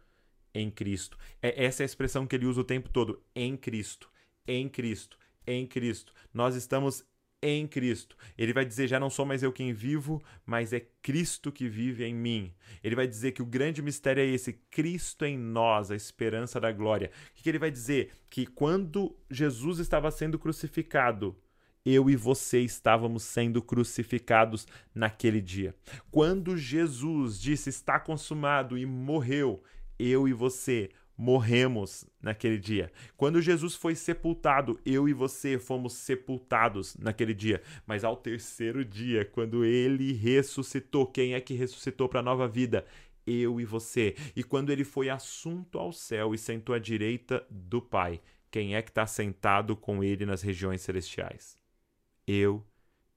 em 0.54 0.70
Cristo. 0.70 1.18
É 1.40 1.64
essa 1.64 1.82
é 1.82 1.84
a 1.84 1.86
expressão 1.86 2.26
que 2.26 2.36
ele 2.36 2.46
usa 2.46 2.60
o 2.60 2.64
tempo 2.64 2.88
todo, 2.88 3.22
em 3.34 3.56
Cristo, 3.56 4.10
em 4.46 4.68
Cristo, 4.68 5.18
em 5.46 5.66
Cristo. 5.66 6.12
Nós 6.32 6.54
estamos 6.54 7.04
em 7.42 7.66
Cristo. 7.66 8.16
Ele 8.38 8.52
vai 8.52 8.64
dizer: 8.64 8.86
já 8.86 9.00
não 9.00 9.10
sou 9.10 9.26
mais 9.26 9.42
eu 9.42 9.52
quem 9.52 9.72
vivo, 9.72 10.22
mas 10.46 10.72
é 10.72 10.80
Cristo 11.02 11.50
que 11.50 11.68
vive 11.68 12.04
em 12.04 12.14
mim. 12.14 12.54
Ele 12.82 12.94
vai 12.94 13.08
dizer 13.08 13.32
que 13.32 13.42
o 13.42 13.46
grande 13.46 13.82
mistério 13.82 14.22
é 14.22 14.26
esse: 14.26 14.52
Cristo 14.70 15.24
em 15.24 15.36
nós, 15.36 15.90
a 15.90 15.96
esperança 15.96 16.60
da 16.60 16.70
glória. 16.70 17.10
O 17.30 17.42
que 17.42 17.48
ele 17.48 17.58
vai 17.58 17.70
dizer? 17.70 18.12
Que 18.30 18.46
quando 18.46 19.16
Jesus 19.28 19.80
estava 19.80 20.10
sendo 20.10 20.38
crucificado, 20.38 21.36
eu 21.84 22.08
e 22.08 22.16
você 22.16 22.60
estávamos 22.60 23.22
sendo 23.24 23.60
crucificados 23.60 24.66
naquele 24.94 25.40
dia. 25.40 25.74
Quando 26.10 26.56
Jesus 26.56 27.40
disse 27.40 27.70
está 27.70 27.98
consumado 27.98 28.78
e 28.78 28.86
morreu, 28.86 29.62
eu 29.98 30.28
e 30.28 30.32
você 30.32 30.90
morremos 31.16 32.04
naquele 32.20 32.58
dia. 32.58 32.90
Quando 33.16 33.40
Jesus 33.40 33.74
foi 33.74 33.94
sepultado, 33.94 34.80
eu 34.84 35.08
e 35.08 35.12
você 35.12 35.58
fomos 35.58 35.92
sepultados 35.92 36.96
naquele 36.96 37.34
dia. 37.34 37.62
Mas 37.86 38.02
ao 38.02 38.16
terceiro 38.16 38.84
dia, 38.84 39.24
quando 39.24 39.64
ele 39.64 40.12
ressuscitou, 40.12 41.06
quem 41.06 41.34
é 41.34 41.40
que 41.40 41.54
ressuscitou 41.54 42.08
para 42.08 42.20
a 42.20 42.24
nova 42.24 42.48
vida? 42.48 42.84
Eu 43.24 43.60
e 43.60 43.64
você. 43.64 44.16
E 44.34 44.42
quando 44.42 44.70
ele 44.70 44.84
foi 44.84 45.08
assunto 45.08 45.78
ao 45.78 45.92
céu 45.92 46.34
e 46.34 46.38
sentou 46.38 46.74
à 46.74 46.78
direita 46.78 47.46
do 47.48 47.80
Pai, 47.80 48.20
quem 48.50 48.74
é 48.74 48.82
que 48.82 48.90
está 48.90 49.06
sentado 49.06 49.76
com 49.76 50.02
ele 50.02 50.26
nas 50.26 50.42
regiões 50.42 50.80
celestiais? 50.80 51.61
Eu 52.26 52.66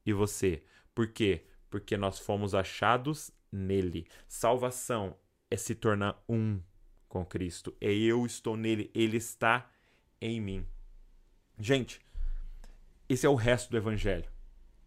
e 0.05 0.13
você. 0.13 0.63
Por 0.93 1.07
quê? 1.07 1.45
Porque 1.69 1.97
nós 1.97 2.19
fomos 2.19 2.53
achados 2.55 3.31
nele. 3.51 4.07
Salvação 4.27 5.15
é 5.49 5.57
se 5.57 5.75
tornar 5.75 6.23
um 6.27 6.61
com 7.07 7.25
Cristo. 7.25 7.75
É 7.79 7.91
eu 7.93 8.25
estou 8.25 8.57
nele, 8.57 8.91
ele 8.93 9.17
está 9.17 9.69
em 10.21 10.39
mim. 10.39 10.65
Gente, 11.59 12.01
esse 13.07 13.25
é 13.25 13.29
o 13.29 13.35
resto 13.35 13.71
do 13.71 13.77
evangelho. 13.77 14.29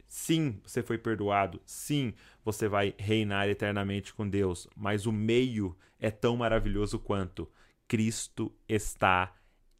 Sim, 0.07 0.61
você 0.63 0.83
foi 0.83 0.97
perdoado. 0.99 1.61
Sim, 1.67 2.15
você 2.45 2.67
vai 2.67 2.95
reinar 2.99 3.49
eternamente 3.49 4.15
com 4.15 4.29
Deus. 4.29 4.67
Mas 4.75 5.07
o 5.07 5.13
meio 5.13 5.77
é 5.99 6.11
tão 6.11 6.37
maravilhoso 6.37 6.99
quanto 6.99 7.51
Cristo 7.87 8.55
está 8.69 9.35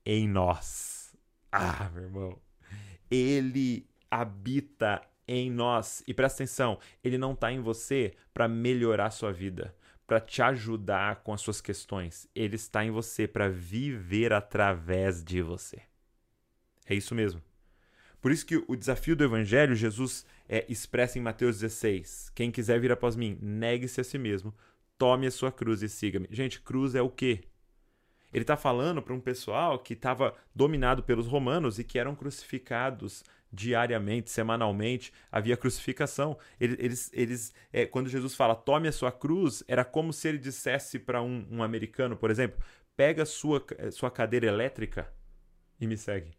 em 0.05 0.29
nós. 0.29 1.17
Ah, 1.51 1.91
meu 1.93 2.03
irmão. 2.05 2.39
Ele 3.11 3.89
habita 4.11 5.03
em 5.27 5.51
nós. 5.51 6.03
E 6.07 6.15
presta 6.15 6.43
atenção, 6.43 6.79
ele 7.05 7.19
não 7.19 7.33
está 7.33 7.53
em 7.53 7.61
você 7.61 8.15
para 8.33 8.49
melhorar 8.49 9.11
sua 9.11 9.33
vida, 9.33 9.75
para 10.07 10.21
te 10.21 10.41
ajudar 10.41 11.17
com 11.17 11.33
as 11.33 11.41
suas 11.41 11.61
questões. 11.61 12.29
Ele 12.35 12.57
está 12.57 12.85
em 12.85 12.91
você 12.91 13.29
para 13.29 13.49
viver 13.49 14.33
através 14.33 15.23
de 15.23 15.43
você. 15.43 15.83
É 16.87 16.95
isso 16.95 17.15
mesmo. 17.15 17.43
Por 18.21 18.33
isso 18.33 18.47
que 18.47 18.57
o 18.67 18.75
desafio 18.75 19.15
do 19.15 19.23
evangelho, 19.23 19.77
Jesus 19.77 20.27
é, 20.49 20.65
expressa 20.69 21.19
em 21.19 21.23
Mateus 21.23 21.61
16: 21.61 22.33
Quem 22.35 22.51
quiser 22.51 22.81
vir 22.81 22.91
após 22.91 23.15
mim, 23.15 23.39
negue-se 23.41 24.01
a 24.01 24.05
si 24.05 24.19
mesmo, 24.19 24.53
tome 24.97 25.27
a 25.27 25.31
sua 25.31 25.53
cruz 25.53 25.83
e 25.83 25.89
siga-me. 25.89 26.27
Gente, 26.31 26.61
cruz 26.61 26.95
é 26.95 27.03
o 27.03 27.11
quê? 27.11 27.45
Ele 28.33 28.43
está 28.43 28.57
falando 28.57 29.01
para 29.01 29.15
um 29.15 29.21
pessoal 29.21 29.79
que 29.79 29.95
estava 29.95 30.35
dominado 30.55 31.03
pelos 31.03 31.27
romanos 31.27 31.79
e 31.79 31.85
que 31.85 31.99
eram 31.99 32.15
crucificados 32.15 33.25
diariamente, 33.53 34.31
semanalmente, 34.31 35.13
havia 35.31 35.57
crucificação. 35.57 36.39
Eles, 36.61 37.11
eles 37.13 37.55
é, 37.73 37.87
quando 37.87 38.09
Jesus 38.09 38.35
fala 38.35 38.55
tome 38.55 38.89
a 38.89 38.93
sua 38.93 39.11
cruz, 39.11 39.63
era 39.67 39.85
como 39.85 40.13
se 40.13 40.29
ele 40.29 40.39
dissesse 40.39 40.99
para 40.99 41.23
um, 41.23 41.47
um, 41.51 41.63
americano, 41.63 42.17
por 42.17 42.31
exemplo, 42.31 42.61
pega 42.97 43.25
sua, 43.25 43.65
sua 43.93 44.11
cadeira 44.11 44.47
elétrica 44.47 45.13
e 45.81 45.87
me 45.87 45.97
segue. 45.97 46.37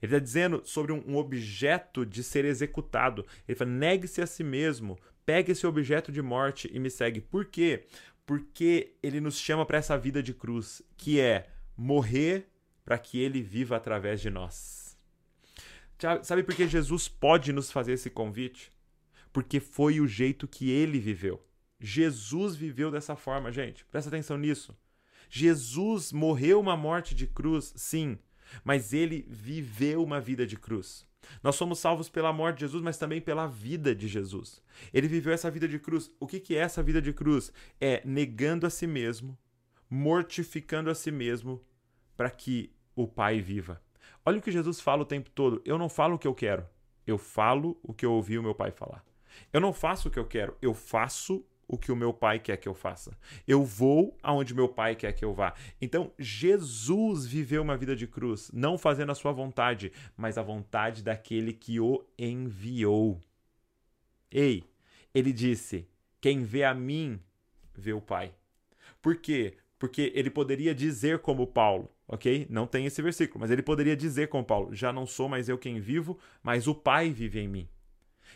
Ele 0.00 0.12
está 0.14 0.18
dizendo 0.18 0.62
sobre 0.64 0.92
um, 0.92 1.02
um, 1.06 1.16
objeto 1.16 2.04
de 2.04 2.22
ser 2.22 2.44
executado. 2.44 3.24
Ele 3.48 3.56
fala: 3.56 3.70
negue-se 3.70 4.20
a 4.20 4.26
si 4.26 4.44
mesmo, 4.44 4.98
pegue 5.24 5.52
esse 5.52 5.66
objeto 5.66 6.12
de 6.12 6.20
morte 6.20 6.70
e 6.72 6.78
me 6.78 6.90
segue. 6.90 7.20
Por 7.20 7.46
quê? 7.46 7.86
Porque 8.26 8.94
ele 9.02 9.20
nos 9.20 9.38
chama 9.38 9.64
para 9.64 9.78
essa 9.78 9.96
vida 9.96 10.22
de 10.22 10.34
cruz, 10.34 10.82
que 10.96 11.20
é 11.20 11.48
morrer 11.76 12.48
para 12.84 12.98
que 12.98 13.18
ele 13.18 13.42
viva 13.42 13.76
através 13.76 14.20
de 14.20 14.30
nós. 14.30 14.85
Sabe 16.22 16.42
por 16.42 16.54
que 16.54 16.68
Jesus 16.68 17.08
pode 17.08 17.52
nos 17.52 17.70
fazer 17.70 17.92
esse 17.92 18.10
convite? 18.10 18.70
Porque 19.32 19.60
foi 19.60 20.00
o 20.00 20.06
jeito 20.06 20.46
que 20.46 20.70
ele 20.70 20.98
viveu. 20.98 21.42
Jesus 21.80 22.54
viveu 22.54 22.90
dessa 22.90 23.16
forma, 23.16 23.52
gente. 23.52 23.84
Presta 23.86 24.08
atenção 24.08 24.36
nisso. 24.36 24.76
Jesus 25.28 26.12
morreu 26.12 26.60
uma 26.60 26.76
morte 26.76 27.14
de 27.14 27.26
cruz, 27.26 27.72
sim, 27.76 28.18
mas 28.64 28.92
ele 28.92 29.26
viveu 29.28 30.02
uma 30.02 30.20
vida 30.20 30.46
de 30.46 30.56
cruz. 30.56 31.06
Nós 31.42 31.56
somos 31.56 31.78
salvos 31.78 32.08
pela 32.08 32.32
morte 32.32 32.58
de 32.58 32.60
Jesus, 32.60 32.82
mas 32.82 32.98
também 32.98 33.20
pela 33.20 33.46
vida 33.46 33.94
de 33.94 34.06
Jesus. 34.06 34.62
Ele 34.92 35.08
viveu 35.08 35.32
essa 35.32 35.50
vida 35.50 35.66
de 35.66 35.78
cruz. 35.78 36.10
O 36.20 36.26
que 36.26 36.54
é 36.54 36.58
essa 36.58 36.82
vida 36.82 37.02
de 37.02 37.12
cruz? 37.12 37.52
É 37.80 38.00
negando 38.04 38.66
a 38.66 38.70
si 38.70 38.86
mesmo, 38.86 39.36
mortificando 39.90 40.88
a 40.88 40.94
si 40.94 41.10
mesmo, 41.10 41.64
para 42.16 42.30
que 42.30 42.72
o 42.94 43.06
Pai 43.06 43.40
viva. 43.40 43.82
Olha 44.24 44.38
o 44.38 44.42
que 44.42 44.50
Jesus 44.50 44.80
fala 44.80 45.02
o 45.02 45.06
tempo 45.06 45.30
todo. 45.30 45.62
Eu 45.64 45.78
não 45.78 45.88
falo 45.88 46.16
o 46.16 46.18
que 46.18 46.26
eu 46.26 46.34
quero. 46.34 46.66
Eu 47.06 47.18
falo 47.18 47.78
o 47.82 47.94
que 47.94 48.04
eu 48.04 48.12
ouvi 48.12 48.38
o 48.38 48.42
meu 48.42 48.54
pai 48.54 48.70
falar. 48.70 49.04
Eu 49.52 49.60
não 49.60 49.72
faço 49.72 50.08
o 50.08 50.10
que 50.10 50.18
eu 50.18 50.26
quero. 50.26 50.56
Eu 50.60 50.74
faço 50.74 51.44
o 51.68 51.76
que 51.76 51.90
o 51.90 51.96
meu 51.96 52.12
pai 52.12 52.38
quer 52.38 52.56
que 52.56 52.68
eu 52.68 52.74
faça. 52.74 53.16
Eu 53.46 53.64
vou 53.64 54.16
aonde 54.22 54.54
meu 54.54 54.68
pai 54.68 54.94
quer 54.94 55.12
que 55.12 55.24
eu 55.24 55.32
vá. 55.32 55.54
Então, 55.80 56.12
Jesus 56.18 57.26
viveu 57.26 57.62
uma 57.62 57.76
vida 57.76 57.96
de 57.96 58.06
cruz, 58.06 58.50
não 58.52 58.78
fazendo 58.78 59.12
a 59.12 59.14
sua 59.14 59.32
vontade, 59.32 59.92
mas 60.16 60.38
a 60.38 60.42
vontade 60.42 61.02
daquele 61.02 61.52
que 61.52 61.80
o 61.80 62.04
enviou. 62.18 63.20
Ei, 64.30 64.64
ele 65.14 65.32
disse: 65.32 65.88
Quem 66.20 66.42
vê 66.44 66.64
a 66.64 66.74
mim, 66.74 67.20
vê 67.74 67.92
o 67.92 68.00
Pai. 68.00 68.34
Por 69.00 69.16
quê? 69.16 69.56
Porque 69.78 70.12
ele 70.14 70.30
poderia 70.30 70.74
dizer 70.74 71.20
como 71.20 71.46
Paulo, 71.46 71.90
ok? 72.08 72.46
Não 72.50 72.66
tem 72.66 72.86
esse 72.86 73.02
versículo, 73.02 73.40
mas 73.40 73.50
ele 73.50 73.62
poderia 73.62 73.96
dizer 73.96 74.28
como 74.28 74.44
Paulo: 74.44 74.74
Já 74.74 74.92
não 74.92 75.06
sou 75.06 75.28
mais 75.28 75.48
eu 75.48 75.58
quem 75.58 75.80
vivo, 75.80 76.18
mas 76.42 76.66
o 76.66 76.74
Pai 76.74 77.10
vive 77.10 77.40
em 77.40 77.48
mim. 77.48 77.68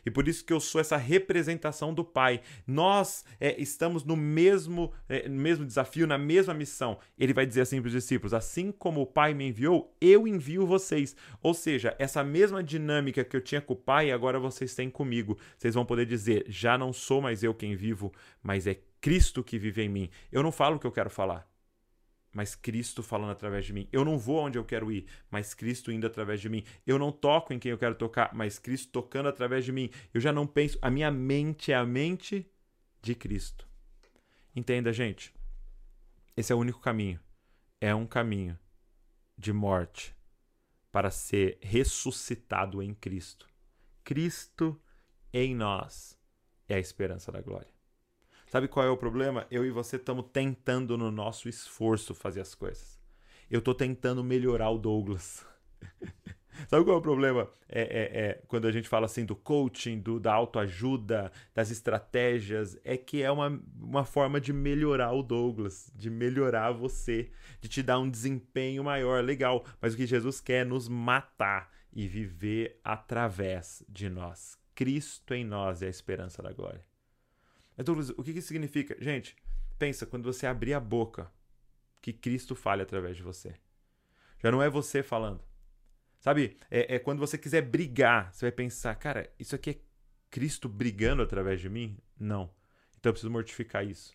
E 0.04 0.10
por 0.10 0.28
isso 0.28 0.44
que 0.44 0.52
eu 0.52 0.60
sou 0.60 0.80
essa 0.80 0.96
representação 0.96 1.92
do 1.92 2.04
Pai. 2.04 2.40
Nós 2.66 3.24
é, 3.38 3.60
estamos 3.60 4.04
no 4.04 4.16
mesmo, 4.16 4.92
é, 5.08 5.28
mesmo 5.28 5.66
desafio, 5.66 6.06
na 6.06 6.18
mesma 6.18 6.54
missão. 6.54 6.98
Ele 7.18 7.34
vai 7.34 7.46
dizer 7.46 7.62
assim 7.62 7.80
para 7.80 7.88
os 7.88 7.92
discípulos: 7.94 8.34
Assim 8.34 8.72
como 8.72 9.00
o 9.02 9.06
Pai 9.06 9.34
me 9.34 9.48
enviou, 9.48 9.94
eu 10.00 10.26
envio 10.26 10.66
vocês. 10.66 11.14
Ou 11.42 11.54
seja, 11.54 11.94
essa 11.98 12.24
mesma 12.24 12.62
dinâmica 12.62 13.24
que 13.24 13.36
eu 13.36 13.40
tinha 13.40 13.60
com 13.60 13.74
o 13.74 13.76
Pai, 13.76 14.10
agora 14.10 14.38
vocês 14.38 14.74
têm 14.74 14.90
comigo. 14.90 15.38
Vocês 15.58 15.74
vão 15.74 15.84
poder 15.84 16.06
dizer: 16.06 16.44
Já 16.48 16.78
não 16.78 16.92
sou 16.92 17.20
mais 17.20 17.42
eu 17.42 17.54
quem 17.54 17.74
vivo, 17.76 18.12
mas 18.42 18.66
é 18.66 18.78
Cristo 19.00 19.42
que 19.42 19.58
vive 19.58 19.82
em 19.82 19.88
mim. 19.88 20.10
Eu 20.30 20.42
não 20.42 20.52
falo 20.52 20.76
o 20.76 20.78
que 20.78 20.86
eu 20.86 20.92
quero 20.92 21.10
falar 21.10 21.49
mas 22.32 22.54
Cristo 22.54 23.02
falando 23.02 23.30
através 23.30 23.64
de 23.64 23.72
mim. 23.72 23.88
Eu 23.92 24.04
não 24.04 24.18
vou 24.18 24.44
onde 24.44 24.56
eu 24.58 24.64
quero 24.64 24.90
ir, 24.92 25.06
mas 25.30 25.54
Cristo 25.54 25.90
indo 25.90 26.06
através 26.06 26.40
de 26.40 26.48
mim. 26.48 26.64
Eu 26.86 26.98
não 26.98 27.10
toco 27.10 27.52
em 27.52 27.58
quem 27.58 27.70
eu 27.70 27.78
quero 27.78 27.94
tocar, 27.94 28.32
mas 28.34 28.58
Cristo 28.58 28.92
tocando 28.92 29.28
através 29.28 29.64
de 29.64 29.72
mim. 29.72 29.90
Eu 30.14 30.20
já 30.20 30.32
não 30.32 30.46
penso, 30.46 30.78
a 30.80 30.90
minha 30.90 31.10
mente 31.10 31.72
é 31.72 31.74
a 31.74 31.84
mente 31.84 32.48
de 33.02 33.14
Cristo. 33.14 33.68
Entenda, 34.54 34.92
gente. 34.92 35.34
Esse 36.36 36.52
é 36.52 36.54
o 36.54 36.58
único 36.58 36.80
caminho. 36.80 37.20
É 37.80 37.94
um 37.94 38.06
caminho 38.06 38.58
de 39.36 39.52
morte 39.52 40.14
para 40.92 41.10
ser 41.10 41.58
ressuscitado 41.62 42.82
em 42.82 42.94
Cristo. 42.94 43.48
Cristo 44.04 44.80
em 45.32 45.54
nós 45.54 46.18
é 46.68 46.74
a 46.74 46.78
esperança 46.78 47.32
da 47.32 47.40
glória. 47.40 47.79
Sabe 48.50 48.66
qual 48.66 48.84
é 48.84 48.90
o 48.90 48.96
problema? 48.96 49.46
Eu 49.48 49.64
e 49.64 49.70
você 49.70 49.94
estamos 49.94 50.26
tentando 50.32 50.98
no 50.98 51.08
nosso 51.08 51.48
esforço 51.48 52.16
fazer 52.16 52.40
as 52.40 52.52
coisas. 52.52 52.98
Eu 53.48 53.60
estou 53.60 53.72
tentando 53.72 54.24
melhorar 54.24 54.70
o 54.70 54.76
Douglas. 54.76 55.46
Sabe 56.66 56.84
qual 56.84 56.96
é 56.96 56.98
o 56.98 57.00
problema? 57.00 57.48
É, 57.68 57.82
é, 57.82 58.20
é, 58.20 58.42
quando 58.48 58.66
a 58.66 58.72
gente 58.72 58.88
fala 58.88 59.06
assim 59.06 59.24
do 59.24 59.36
coaching, 59.36 60.00
do, 60.00 60.18
da 60.18 60.32
autoajuda, 60.32 61.30
das 61.54 61.70
estratégias, 61.70 62.76
é 62.82 62.96
que 62.96 63.22
é 63.22 63.30
uma, 63.30 63.62
uma 63.80 64.04
forma 64.04 64.40
de 64.40 64.52
melhorar 64.52 65.12
o 65.12 65.22
Douglas, 65.22 65.88
de 65.94 66.10
melhorar 66.10 66.72
você, 66.72 67.30
de 67.60 67.68
te 67.68 67.84
dar 67.84 68.00
um 68.00 68.10
desempenho 68.10 68.82
maior, 68.82 69.22
legal. 69.22 69.64
Mas 69.80 69.94
o 69.94 69.96
que 69.96 70.08
Jesus 70.08 70.40
quer 70.40 70.62
é 70.62 70.64
nos 70.64 70.88
matar 70.88 71.70
e 71.92 72.08
viver 72.08 72.80
através 72.82 73.84
de 73.88 74.10
nós. 74.10 74.58
Cristo 74.74 75.34
em 75.34 75.44
nós 75.44 75.82
é 75.82 75.86
a 75.86 75.90
esperança 75.90 76.42
da 76.42 76.52
glória. 76.52 76.89
Então, 77.80 77.98
o 78.16 78.22
que 78.22 78.32
isso 78.32 78.48
significa? 78.48 78.96
Gente, 79.00 79.34
pensa, 79.78 80.04
quando 80.04 80.24
você 80.24 80.46
abrir 80.46 80.74
a 80.74 80.80
boca, 80.80 81.32
que 82.00 82.12
Cristo 82.12 82.54
fale 82.54 82.82
através 82.82 83.16
de 83.16 83.22
você. 83.22 83.54
Já 84.42 84.50
não 84.50 84.62
é 84.62 84.68
você 84.68 85.02
falando. 85.02 85.42
Sabe, 86.18 86.58
é, 86.70 86.96
é, 86.96 86.98
quando 86.98 87.18
você 87.18 87.38
quiser 87.38 87.62
brigar, 87.62 88.32
você 88.32 88.46
vai 88.46 88.52
pensar, 88.52 88.94
cara, 88.94 89.32
isso 89.38 89.54
aqui 89.54 89.70
é 89.70 89.78
Cristo 90.30 90.68
brigando 90.68 91.22
através 91.22 91.60
de 91.60 91.68
mim? 91.68 91.96
Não. 92.18 92.50
Então 92.98 93.08
eu 93.08 93.14
preciso 93.14 93.30
mortificar 93.30 93.86
isso. 93.86 94.12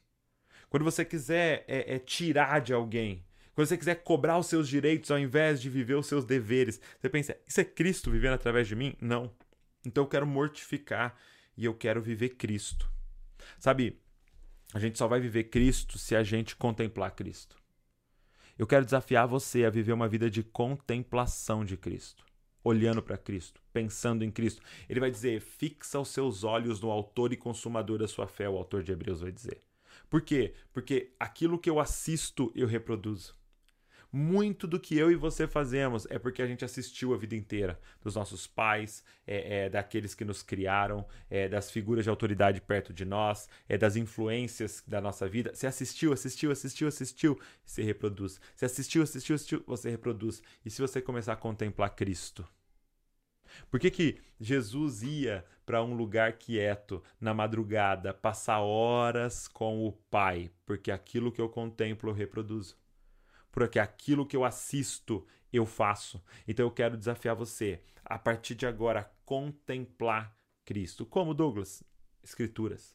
Quando 0.70 0.84
você 0.84 1.04
quiser 1.04 1.66
é, 1.68 1.96
é, 1.96 2.00
tirar 2.00 2.62
de 2.62 2.74
alguém, 2.74 3.26
quando 3.54 3.68
você 3.68 3.78
quiser 3.78 3.96
cobrar 4.04 4.38
os 4.38 4.48
seus 4.48 4.68
direitos 4.68 5.10
ao 5.10 5.18
invés 5.18 5.60
de 5.60 5.70
viver 5.70 5.96
os 5.96 6.06
seus 6.06 6.26
deveres, 6.26 6.80
você 7.00 7.10
pensa, 7.10 7.38
isso 7.48 7.62
é 7.62 7.64
Cristo 7.64 8.12
vivendo 8.12 8.34
através 8.34 8.68
de 8.68 8.76
mim? 8.76 8.96
Não. 9.02 9.32
Então 9.84 10.04
eu 10.04 10.08
quero 10.08 10.28
mortificar 10.28 11.18
e 11.58 11.66
eu 11.66 11.74
quero 11.74 12.02
viver 12.02 12.30
Cristo. 12.30 12.95
Sabe, 13.60 14.02
a 14.74 14.80
gente 14.80 14.98
só 14.98 15.08
vai 15.08 15.20
viver 15.20 15.46
Cristo 15.46 15.98
se 15.98 16.16
a 16.16 16.24
gente 16.24 16.56
contemplar 16.56 17.12
Cristo. 17.12 17.56
Eu 18.58 18.66
quero 18.66 18.86
desafiar 18.86 19.28
você 19.28 19.66
a 19.66 19.70
viver 19.70 19.94
uma 19.94 20.08
vida 20.08 20.30
de 20.30 20.42
contemplação 20.42 21.66
de 21.66 21.76
Cristo, 21.76 22.26
olhando 22.64 23.02
para 23.04 23.18
Cristo, 23.18 23.62
pensando 23.74 24.24
em 24.24 24.32
Cristo. 24.32 24.62
Ele 24.88 25.00
vai 25.00 25.12
dizer: 25.12 25.42
fixa 25.42 26.00
os 26.00 26.10
seus 26.10 26.44
olhos 26.44 26.80
no 26.80 26.90
autor 26.90 27.34
e 27.34 27.38
consumador 27.38 28.00
da 28.00 28.08
sua 28.08 28.28
fé, 28.28 28.48
o 28.48 28.58
autor 28.58 28.82
de 28.82 28.92
Hebreus 28.92 29.22
vai 29.22 29.32
dizer. 29.32 29.60
Por 30.10 30.22
quê? 30.22 30.54
Porque 30.72 31.14
aquilo 31.20 31.60
que 31.60 31.70
eu 31.70 31.80
assisto, 31.80 32.52
eu 32.56 32.68
reproduzo. 32.68 33.36
Muito 34.18 34.66
do 34.66 34.80
que 34.80 34.98
eu 34.98 35.12
e 35.12 35.16
você 35.16 35.46
fazemos 35.46 36.08
é 36.10 36.18
porque 36.18 36.42
a 36.42 36.48
gente 36.48 36.64
assistiu 36.64 37.14
a 37.14 37.18
vida 37.18 37.36
inteira 37.36 37.78
dos 38.02 38.16
nossos 38.16 38.48
pais, 38.48 39.04
é, 39.28 39.66
é 39.66 39.70
daqueles 39.70 40.16
que 40.16 40.24
nos 40.24 40.42
criaram, 40.42 41.06
é, 41.30 41.50
das 41.50 41.70
figuras 41.70 42.06
de 42.06 42.10
autoridade 42.10 42.62
perto 42.62 42.94
de 42.94 43.04
nós, 43.04 43.50
é 43.68 43.78
das 43.78 43.98
influências 43.98 44.82
da 44.88 45.02
nossa 45.02 45.28
vida. 45.28 45.54
Você 45.54 45.68
assistiu, 45.68 46.14
assistiu, 46.14 46.50
assistiu, 46.50 46.88
assistiu, 46.88 47.40
você 47.66 47.84
reproduz. 47.84 48.40
Você 48.56 48.64
assistiu, 48.64 49.04
assistiu, 49.04 49.36
assistiu, 49.36 49.64
você 49.68 49.90
reproduz. 49.90 50.42
E 50.64 50.70
se 50.70 50.82
você 50.82 51.02
começar 51.02 51.34
a 51.34 51.36
contemplar 51.36 51.94
Cristo? 51.94 52.48
Por 53.70 53.82
que, 53.82 53.92
que 53.92 54.22
Jesus 54.40 55.04
ia 55.04 55.44
para 55.66 55.84
um 55.84 55.94
lugar 55.94 56.38
quieto, 56.38 57.04
na 57.20 57.34
madrugada, 57.34 58.14
passar 58.14 58.62
horas 58.62 59.50
com 59.50 59.86
o 59.86 59.92
Pai? 59.92 60.50
Porque 60.66 60.90
aquilo 60.90 61.34
que 61.34 61.42
eu 61.42 61.50
contemplo 61.50 62.10
eu 62.10 62.14
reproduzo 62.14 62.78
porque 63.56 63.80
aquilo 63.80 64.26
que 64.26 64.36
eu 64.36 64.44
assisto 64.44 65.26
eu 65.52 65.66
faço. 65.66 66.22
Então 66.46 66.66
eu 66.66 66.72
quero 66.72 66.98
desafiar 66.98 67.34
você, 67.34 67.82
a 68.04 68.20
partir 68.20 68.54
de 68.54 68.68
agora, 68.68 69.10
contemplar 69.26 70.38
Cristo. 70.66 71.06
Como, 71.06 71.34
Douglas? 71.34 71.82
Escrituras. 72.22 72.94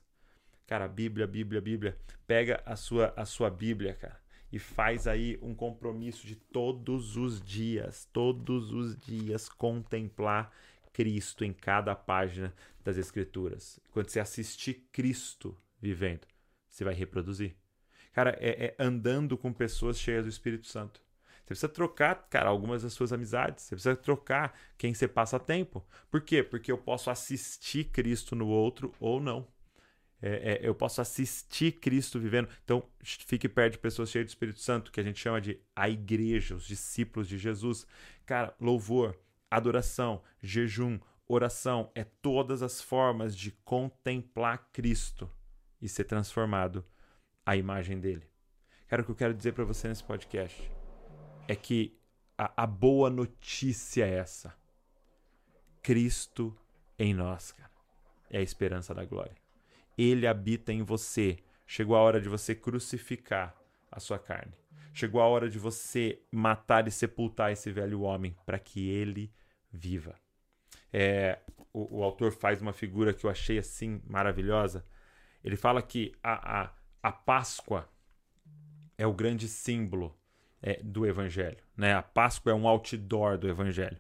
Cara, 0.66 0.86
Bíblia, 0.86 1.26
Bíblia, 1.26 1.62
Bíblia. 1.62 1.98
Pega 2.26 2.62
a 2.66 2.76
sua, 2.76 3.14
a 3.16 3.24
sua 3.24 3.48
Bíblia, 3.48 3.94
cara, 3.94 4.20
e 4.52 4.58
faz 4.58 5.08
aí 5.08 5.38
um 5.40 5.54
compromisso 5.54 6.26
de 6.26 6.36
todos 6.36 7.16
os 7.16 7.40
dias, 7.40 8.06
todos 8.12 8.70
os 8.70 8.94
dias 8.98 9.48
contemplar 9.48 10.52
Cristo 10.92 11.42
em 11.42 11.54
cada 11.54 11.94
página 11.94 12.54
das 12.84 12.98
Escrituras. 12.98 13.80
Quando 13.92 14.10
você 14.10 14.20
assistir 14.20 14.86
Cristo 14.92 15.56
vivendo, 15.80 16.26
você 16.68 16.84
vai 16.84 16.92
reproduzir. 16.92 17.56
Cara, 18.12 18.36
é, 18.40 18.66
é 18.66 18.74
andando 18.78 19.36
com 19.38 19.52
pessoas 19.52 19.98
cheias 19.98 20.24
do 20.24 20.28
Espírito 20.28 20.66
Santo. 20.66 21.00
Você 21.40 21.46
precisa 21.46 21.68
trocar, 21.68 22.26
cara, 22.28 22.48
algumas 22.48 22.82
das 22.82 22.92
suas 22.92 23.12
amizades. 23.12 23.64
Você 23.64 23.74
precisa 23.74 23.96
trocar 23.96 24.56
quem 24.78 24.94
você 24.94 25.08
passa 25.08 25.38
tempo. 25.38 25.84
Por 26.10 26.20
quê? 26.20 26.42
Porque 26.42 26.70
eu 26.70 26.78
posso 26.78 27.10
assistir 27.10 27.84
Cristo 27.84 28.36
no 28.36 28.46
outro 28.46 28.92
ou 29.00 29.20
não. 29.20 29.46
É, 30.22 30.52
é, 30.52 30.60
eu 30.62 30.74
posso 30.74 31.00
assistir 31.00 31.72
Cristo 31.72 32.20
vivendo. 32.20 32.48
Então, 32.64 32.84
fique 33.02 33.48
perto 33.48 33.72
de 33.72 33.78
pessoas 33.78 34.10
cheias 34.10 34.26
do 34.26 34.28
Espírito 34.28 34.60
Santo, 34.60 34.92
que 34.92 35.00
a 35.00 35.02
gente 35.02 35.18
chama 35.18 35.40
de 35.40 35.58
a 35.74 35.88
igreja, 35.88 36.54
os 36.54 36.66
discípulos 36.66 37.28
de 37.28 37.38
Jesus. 37.38 37.86
Cara, 38.26 38.54
louvor, 38.60 39.18
adoração, 39.50 40.22
jejum, 40.42 41.00
oração 41.26 41.90
é 41.94 42.04
todas 42.04 42.62
as 42.62 42.80
formas 42.80 43.36
de 43.36 43.50
contemplar 43.64 44.68
Cristo 44.72 45.28
e 45.80 45.88
ser 45.88 46.04
transformado 46.04 46.84
a 47.44 47.56
imagem 47.56 47.98
dele. 47.98 48.28
Cara, 48.88 49.02
o 49.02 49.04
que 49.04 49.10
eu 49.10 49.16
quero 49.16 49.34
dizer 49.34 49.52
para 49.52 49.64
você 49.64 49.88
nesse 49.88 50.02
podcast 50.02 50.70
é 51.46 51.54
que 51.54 51.98
a, 52.36 52.64
a, 52.64 52.66
boa 52.66 53.10
notícia 53.10 54.06
é 54.06 54.14
essa. 54.14 54.54
Cristo 55.82 56.56
em 56.98 57.14
nós, 57.14 57.52
cara. 57.52 57.70
É 58.30 58.38
a 58.38 58.42
esperança 58.42 58.94
da 58.94 59.04
glória. 59.04 59.36
Ele 59.96 60.26
habita 60.26 60.72
em 60.72 60.82
você. 60.82 61.38
Chegou 61.66 61.96
a 61.96 62.00
hora 62.00 62.20
de 62.20 62.28
você 62.28 62.54
crucificar 62.54 63.54
a 63.90 64.00
sua 64.00 64.18
carne. 64.18 64.54
Chegou 64.92 65.20
a 65.20 65.26
hora 65.26 65.48
de 65.48 65.58
você 65.58 66.20
matar 66.30 66.86
e 66.88 66.90
sepultar 66.90 67.52
esse 67.52 67.70
velho 67.70 68.02
homem 68.02 68.36
para 68.44 68.58
que 68.58 68.88
ele 68.88 69.32
viva. 69.72 70.14
É, 70.92 71.38
o, 71.72 71.98
o, 71.98 72.02
autor 72.02 72.32
faz 72.32 72.60
uma 72.60 72.72
figura 72.72 73.14
que 73.14 73.24
eu 73.24 73.30
achei 73.30 73.58
assim 73.58 74.02
maravilhosa. 74.06 74.84
Ele 75.44 75.56
fala 75.56 75.80
que 75.80 76.12
a, 76.22 76.62
a, 76.62 76.74
a 77.02 77.10
Páscoa 77.12 77.88
é 78.96 79.06
o 79.06 79.12
grande 79.12 79.48
símbolo 79.48 80.14
é, 80.62 80.80
do 80.82 81.06
Evangelho. 81.06 81.62
Né? 81.76 81.94
A 81.94 82.02
Páscoa 82.02 82.52
é 82.52 82.54
um 82.54 82.68
outdoor 82.68 83.38
do 83.38 83.48
Evangelho. 83.48 83.98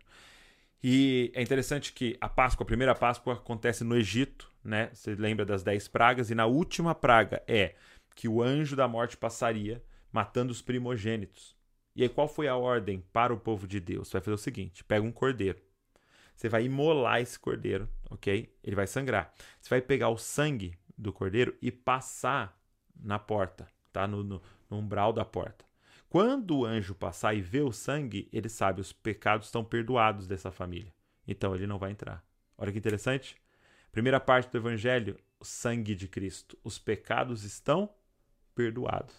E 0.82 1.30
é 1.34 1.42
interessante 1.42 1.92
que 1.92 2.16
a 2.20 2.28
Páscoa, 2.28 2.64
a 2.64 2.66
primeira 2.66 2.94
Páscoa, 2.94 3.34
acontece 3.34 3.84
no 3.84 3.96
Egito, 3.96 4.50
né? 4.64 4.90
Você 4.94 5.14
lembra 5.14 5.44
das 5.44 5.62
dez 5.62 5.86
pragas, 5.86 6.30
e 6.30 6.34
na 6.34 6.46
última 6.46 6.94
praga 6.94 7.42
é 7.46 7.74
que 8.14 8.26
o 8.26 8.42
anjo 8.42 8.74
da 8.74 8.88
morte 8.88 9.16
passaria, 9.16 9.82
matando 10.10 10.52
os 10.52 10.62
primogênitos. 10.62 11.54
E 11.94 12.02
aí, 12.02 12.08
qual 12.08 12.26
foi 12.26 12.48
a 12.48 12.56
ordem 12.56 13.04
para 13.12 13.32
o 13.32 13.38
povo 13.38 13.66
de 13.66 13.78
Deus? 13.78 14.08
Você 14.08 14.12
vai 14.12 14.22
fazer 14.22 14.34
o 14.34 14.38
seguinte: 14.38 14.82
pega 14.82 15.04
um 15.04 15.12
cordeiro. 15.12 15.58
Você 16.34 16.48
vai 16.48 16.64
imolar 16.64 17.20
esse 17.20 17.38
cordeiro, 17.38 17.86
ok? 18.08 18.50
Ele 18.64 18.76
vai 18.76 18.86
sangrar. 18.86 19.34
Você 19.60 19.68
vai 19.68 19.82
pegar 19.82 20.08
o 20.08 20.16
sangue 20.16 20.78
do 20.96 21.12
cordeiro 21.12 21.54
e 21.60 21.70
passar 21.70 22.58
na 23.02 23.18
porta, 23.18 23.68
tá? 23.92 24.06
No, 24.06 24.22
no, 24.22 24.42
no 24.68 24.78
umbral 24.78 25.12
da 25.12 25.24
porta. 25.24 25.64
Quando 26.08 26.58
o 26.58 26.66
anjo 26.66 26.94
passar 26.94 27.34
e 27.34 27.40
ver 27.40 27.62
o 27.62 27.72
sangue, 27.72 28.28
ele 28.32 28.48
sabe 28.48 28.80
os 28.80 28.92
pecados 28.92 29.46
estão 29.46 29.64
perdoados 29.64 30.26
dessa 30.26 30.50
família. 30.50 30.92
Então 31.26 31.54
ele 31.54 31.66
não 31.66 31.78
vai 31.78 31.92
entrar. 31.92 32.24
Olha 32.58 32.72
que 32.72 32.78
interessante. 32.78 33.36
Primeira 33.92 34.18
parte 34.18 34.50
do 34.50 34.58
evangelho, 34.58 35.16
o 35.38 35.44
sangue 35.44 35.94
de 35.94 36.08
Cristo. 36.08 36.58
Os 36.64 36.78
pecados 36.78 37.44
estão 37.44 37.88
perdoados. 38.54 39.14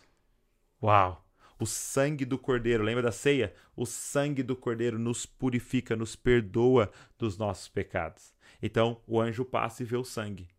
Uau! 0.84 1.26
O 1.58 1.66
sangue 1.66 2.26
do 2.26 2.40
Cordeiro, 2.40 2.84
lembra 2.84 3.04
da 3.04 3.12
ceia? 3.12 3.54
O 3.76 3.86
sangue 3.86 4.42
do 4.42 4.56
Cordeiro 4.56 4.98
nos 4.98 5.26
purifica, 5.26 5.96
nos 5.96 6.16
perdoa 6.16 6.92
dos 7.18 7.38
nossos 7.38 7.70
pecados. 7.70 8.34
Então 8.62 9.00
o 9.06 9.22
anjo 9.22 9.46
passa 9.46 9.84
e 9.84 9.86
vê 9.86 9.96
o 9.96 10.04
sangue. 10.04 10.50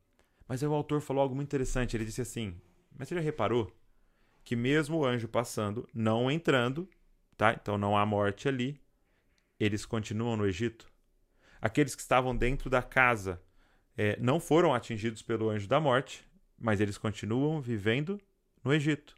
Mas 0.47 0.63
aí 0.63 0.69
o 0.69 0.75
autor 0.75 1.01
falou 1.01 1.23
algo 1.23 1.35
muito 1.35 1.49
interessante. 1.49 1.97
Ele 1.97 2.05
disse 2.05 2.23
assim: 2.23 2.55
Mas 3.03 3.09
você 3.09 3.17
já 3.17 3.21
reparou 3.21 3.77
que 4.45 4.55
mesmo 4.55 4.99
o 4.99 5.05
anjo 5.05 5.27
passando, 5.27 5.89
não 5.93 6.31
entrando, 6.31 6.89
tá? 7.37 7.53
Então 7.53 7.77
não 7.77 7.99
há 7.99 8.07
morte 8.07 8.47
ali, 8.47 8.81
eles 9.59 9.85
continuam 9.85 10.37
no 10.37 10.47
Egito? 10.47 10.89
Aqueles 11.61 11.97
que 11.97 12.01
estavam 12.01 12.37
dentro 12.37 12.71
da 12.71 12.81
casa 12.81 13.43
é, 13.97 14.17
não 14.21 14.39
foram 14.39 14.73
atingidos 14.73 15.21
pelo 15.21 15.51
anjo 15.51 15.67
da 15.67 15.81
morte, 15.81 16.25
mas 16.57 16.81
eles 16.81 16.97
continuam 16.97 17.61
vivendo 17.61 18.21
no 18.63 18.73
Egito. 18.73 19.17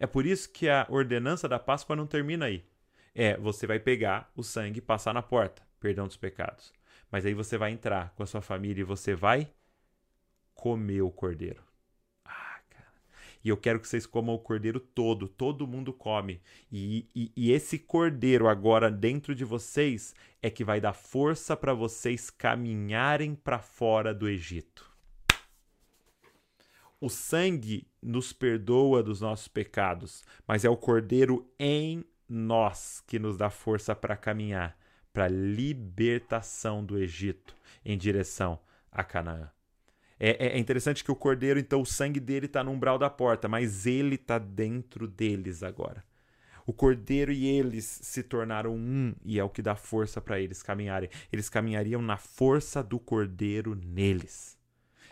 É 0.00 0.06
por 0.08 0.26
isso 0.26 0.50
que 0.50 0.68
a 0.68 0.84
ordenança 0.90 1.48
da 1.48 1.60
Páscoa 1.60 1.94
não 1.94 2.08
termina 2.08 2.46
aí. 2.46 2.66
É, 3.14 3.36
você 3.36 3.68
vai 3.68 3.78
pegar 3.78 4.32
o 4.34 4.42
sangue 4.42 4.78
e 4.78 4.82
passar 4.82 5.14
na 5.14 5.22
porta, 5.22 5.62
perdão 5.78 6.08
dos 6.08 6.16
pecados. 6.16 6.72
Mas 7.08 7.24
aí 7.24 7.34
você 7.34 7.56
vai 7.56 7.70
entrar 7.70 8.12
com 8.16 8.24
a 8.24 8.26
sua 8.26 8.42
família 8.42 8.80
e 8.80 8.84
você 8.84 9.14
vai 9.14 9.48
comer 10.56 11.02
o 11.02 11.10
cordeiro. 11.12 11.62
E 13.44 13.48
eu 13.48 13.56
quero 13.56 13.80
que 13.80 13.88
vocês 13.88 14.06
comam 14.06 14.34
o 14.34 14.38
cordeiro 14.38 14.78
todo, 14.78 15.26
todo 15.28 15.66
mundo 15.66 15.92
come. 15.92 16.40
E, 16.70 17.06
e, 17.14 17.32
e 17.36 17.52
esse 17.52 17.78
cordeiro 17.78 18.48
agora 18.48 18.90
dentro 18.90 19.34
de 19.34 19.44
vocês 19.44 20.14
é 20.40 20.48
que 20.50 20.64
vai 20.64 20.80
dar 20.80 20.92
força 20.92 21.56
para 21.56 21.74
vocês 21.74 22.30
caminharem 22.30 23.34
para 23.34 23.58
fora 23.58 24.14
do 24.14 24.28
Egito. 24.28 24.90
O 27.00 27.08
sangue 27.08 27.88
nos 28.00 28.32
perdoa 28.32 29.02
dos 29.02 29.20
nossos 29.20 29.48
pecados, 29.48 30.22
mas 30.46 30.64
é 30.64 30.70
o 30.70 30.76
Cordeiro 30.76 31.52
em 31.58 32.04
nós 32.28 33.02
que 33.08 33.18
nos 33.18 33.36
dá 33.36 33.50
força 33.50 33.92
para 33.92 34.16
caminhar 34.16 34.78
para 35.12 35.24
a 35.24 35.28
libertação 35.28 36.84
do 36.84 36.96
Egito 36.96 37.56
em 37.84 37.98
direção 37.98 38.58
a 38.90 39.02
Canaã. 39.02 39.50
É, 40.24 40.36
é, 40.38 40.56
é, 40.56 40.58
interessante 40.58 41.02
que 41.02 41.10
o 41.10 41.16
cordeiro, 41.16 41.58
então, 41.58 41.80
o 41.80 41.84
sangue 41.84 42.20
dele 42.20 42.46
está 42.46 42.62
no 42.62 42.70
umbral 42.70 42.96
da 42.96 43.10
porta, 43.10 43.48
mas 43.48 43.86
ele 43.86 44.14
está 44.14 44.38
dentro 44.38 45.08
deles 45.08 45.64
agora. 45.64 46.04
O 46.64 46.72
cordeiro 46.72 47.32
e 47.32 47.44
eles 47.44 47.84
se 47.84 48.22
tornaram 48.22 48.72
um, 48.76 49.16
e 49.24 49.40
é 49.40 49.42
o 49.42 49.50
que 49.50 49.60
dá 49.60 49.74
força 49.74 50.20
para 50.20 50.38
eles 50.38 50.62
caminharem. 50.62 51.10
Eles 51.32 51.48
caminhariam 51.48 52.00
na 52.00 52.16
força 52.16 52.84
do 52.84 53.00
cordeiro 53.00 53.74
neles. 53.74 54.56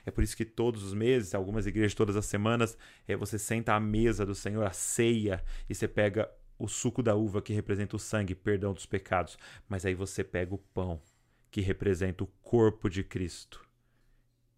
É 0.07 0.13
por 0.13 0.23
isso 0.23 0.37
que 0.37 0.45
todos 0.45 0.85
os 0.85 0.95
meses, 0.95 1.35
algumas 1.35 1.67
igrejas 1.67 1.93
todas 1.93 2.15
as 2.15 2.27
semanas, 2.27 2.79
é, 3.09 3.17
você 3.17 3.37
senta 3.37 3.75
à 3.75 3.81
mesa 3.81 4.25
do 4.25 4.35
Senhor, 4.37 4.65
a 4.65 4.71
ceia, 4.71 5.43
e 5.69 5.75
você 5.75 5.89
pega 5.89 6.31
o 6.57 6.69
suco 6.69 7.03
da 7.03 7.17
uva 7.17 7.43
que 7.43 7.53
representa 7.53 7.97
o 7.97 7.99
sangue, 7.99 8.37
perdão 8.37 8.73
dos 8.73 8.87
pecados, 8.87 9.37
mas 9.69 9.85
aí 9.85 9.95
você 9.95 10.23
pega 10.23 10.55
o 10.55 10.59
pão 10.59 11.03
que 11.51 11.61
representa 11.61 12.23
o 12.23 12.29
corpo 12.45 12.89
de 12.89 13.03
Cristo 13.03 13.69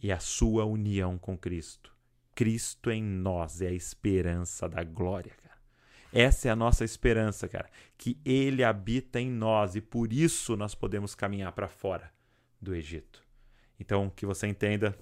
e 0.03 0.11
a 0.11 0.19
sua 0.19 0.65
união 0.65 1.17
com 1.17 1.39
Cristo. 1.39 1.95
Cristo 2.35 2.91
em 2.91 3.03
nós 3.03 3.61
é 3.61 3.69
a 3.69 3.73
esperança 3.73 4.69
da 4.69 4.83
glória, 4.83 5.33
cara. 5.43 5.53
Essa 6.13 6.49
é 6.49 6.51
a 6.51 6.57
nossa 6.57 6.85
esperança, 6.85 7.49
cara, 7.49 7.71
que 7.97 8.21
ele 8.25 8.65
habita 8.65 9.21
em 9.21 9.31
nós 9.31 9.77
e 9.77 9.81
por 9.81 10.13
isso 10.13 10.57
nós 10.57 10.75
podemos 10.75 11.15
caminhar 11.15 11.53
para 11.53 11.69
fora 11.69 12.13
do 12.61 12.75
Egito. 12.75 13.23
Então, 13.81 14.11
que 14.11 14.27
você 14.27 14.47
entenda 14.47 14.97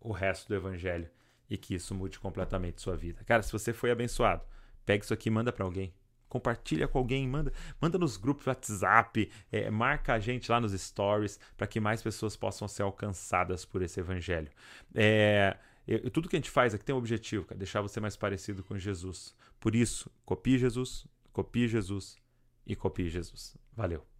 o 0.00 0.12
resto 0.12 0.48
do 0.48 0.54
evangelho 0.54 1.10
e 1.50 1.56
que 1.56 1.74
isso 1.74 1.94
mude 1.94 2.18
completamente 2.18 2.80
sua 2.80 2.96
vida. 2.96 3.24
Cara, 3.24 3.42
se 3.42 3.52
você 3.52 3.72
foi 3.72 3.90
abençoado, 3.90 4.44
pega 4.84 5.04
isso 5.04 5.14
aqui 5.14 5.28
e 5.28 5.32
manda 5.32 5.52
para 5.52 5.64
alguém. 5.64 5.92
Compartilha 6.28 6.88
com 6.88 6.98
alguém, 6.98 7.26
manda, 7.28 7.52
manda 7.80 7.98
nos 7.98 8.16
grupos 8.16 8.46
WhatsApp, 8.46 9.30
é, 9.50 9.70
marca 9.70 10.14
a 10.14 10.18
gente 10.18 10.50
lá 10.50 10.60
nos 10.60 10.72
stories 10.72 11.38
para 11.56 11.66
que 11.66 11.80
mais 11.80 12.02
pessoas 12.02 12.36
possam 12.36 12.66
ser 12.66 12.82
alcançadas 12.82 13.64
por 13.64 13.82
esse 13.82 14.00
evangelho. 14.00 14.50
É, 14.94 15.56
eu, 15.86 16.10
tudo 16.10 16.28
que 16.28 16.36
a 16.36 16.38
gente 16.38 16.50
faz 16.50 16.74
aqui 16.74 16.84
tem 16.84 16.94
um 16.94 16.98
objetivo, 16.98 17.46
cara, 17.46 17.58
deixar 17.58 17.80
você 17.80 18.00
mais 18.00 18.16
parecido 18.16 18.64
com 18.64 18.76
Jesus. 18.76 19.34
Por 19.60 19.74
isso, 19.74 20.10
copie 20.24 20.58
Jesus, 20.58 21.06
copie 21.32 21.68
Jesus 21.68 22.16
e 22.66 22.74
copie 22.74 23.08
Jesus. 23.08 23.56
Valeu. 23.72 24.15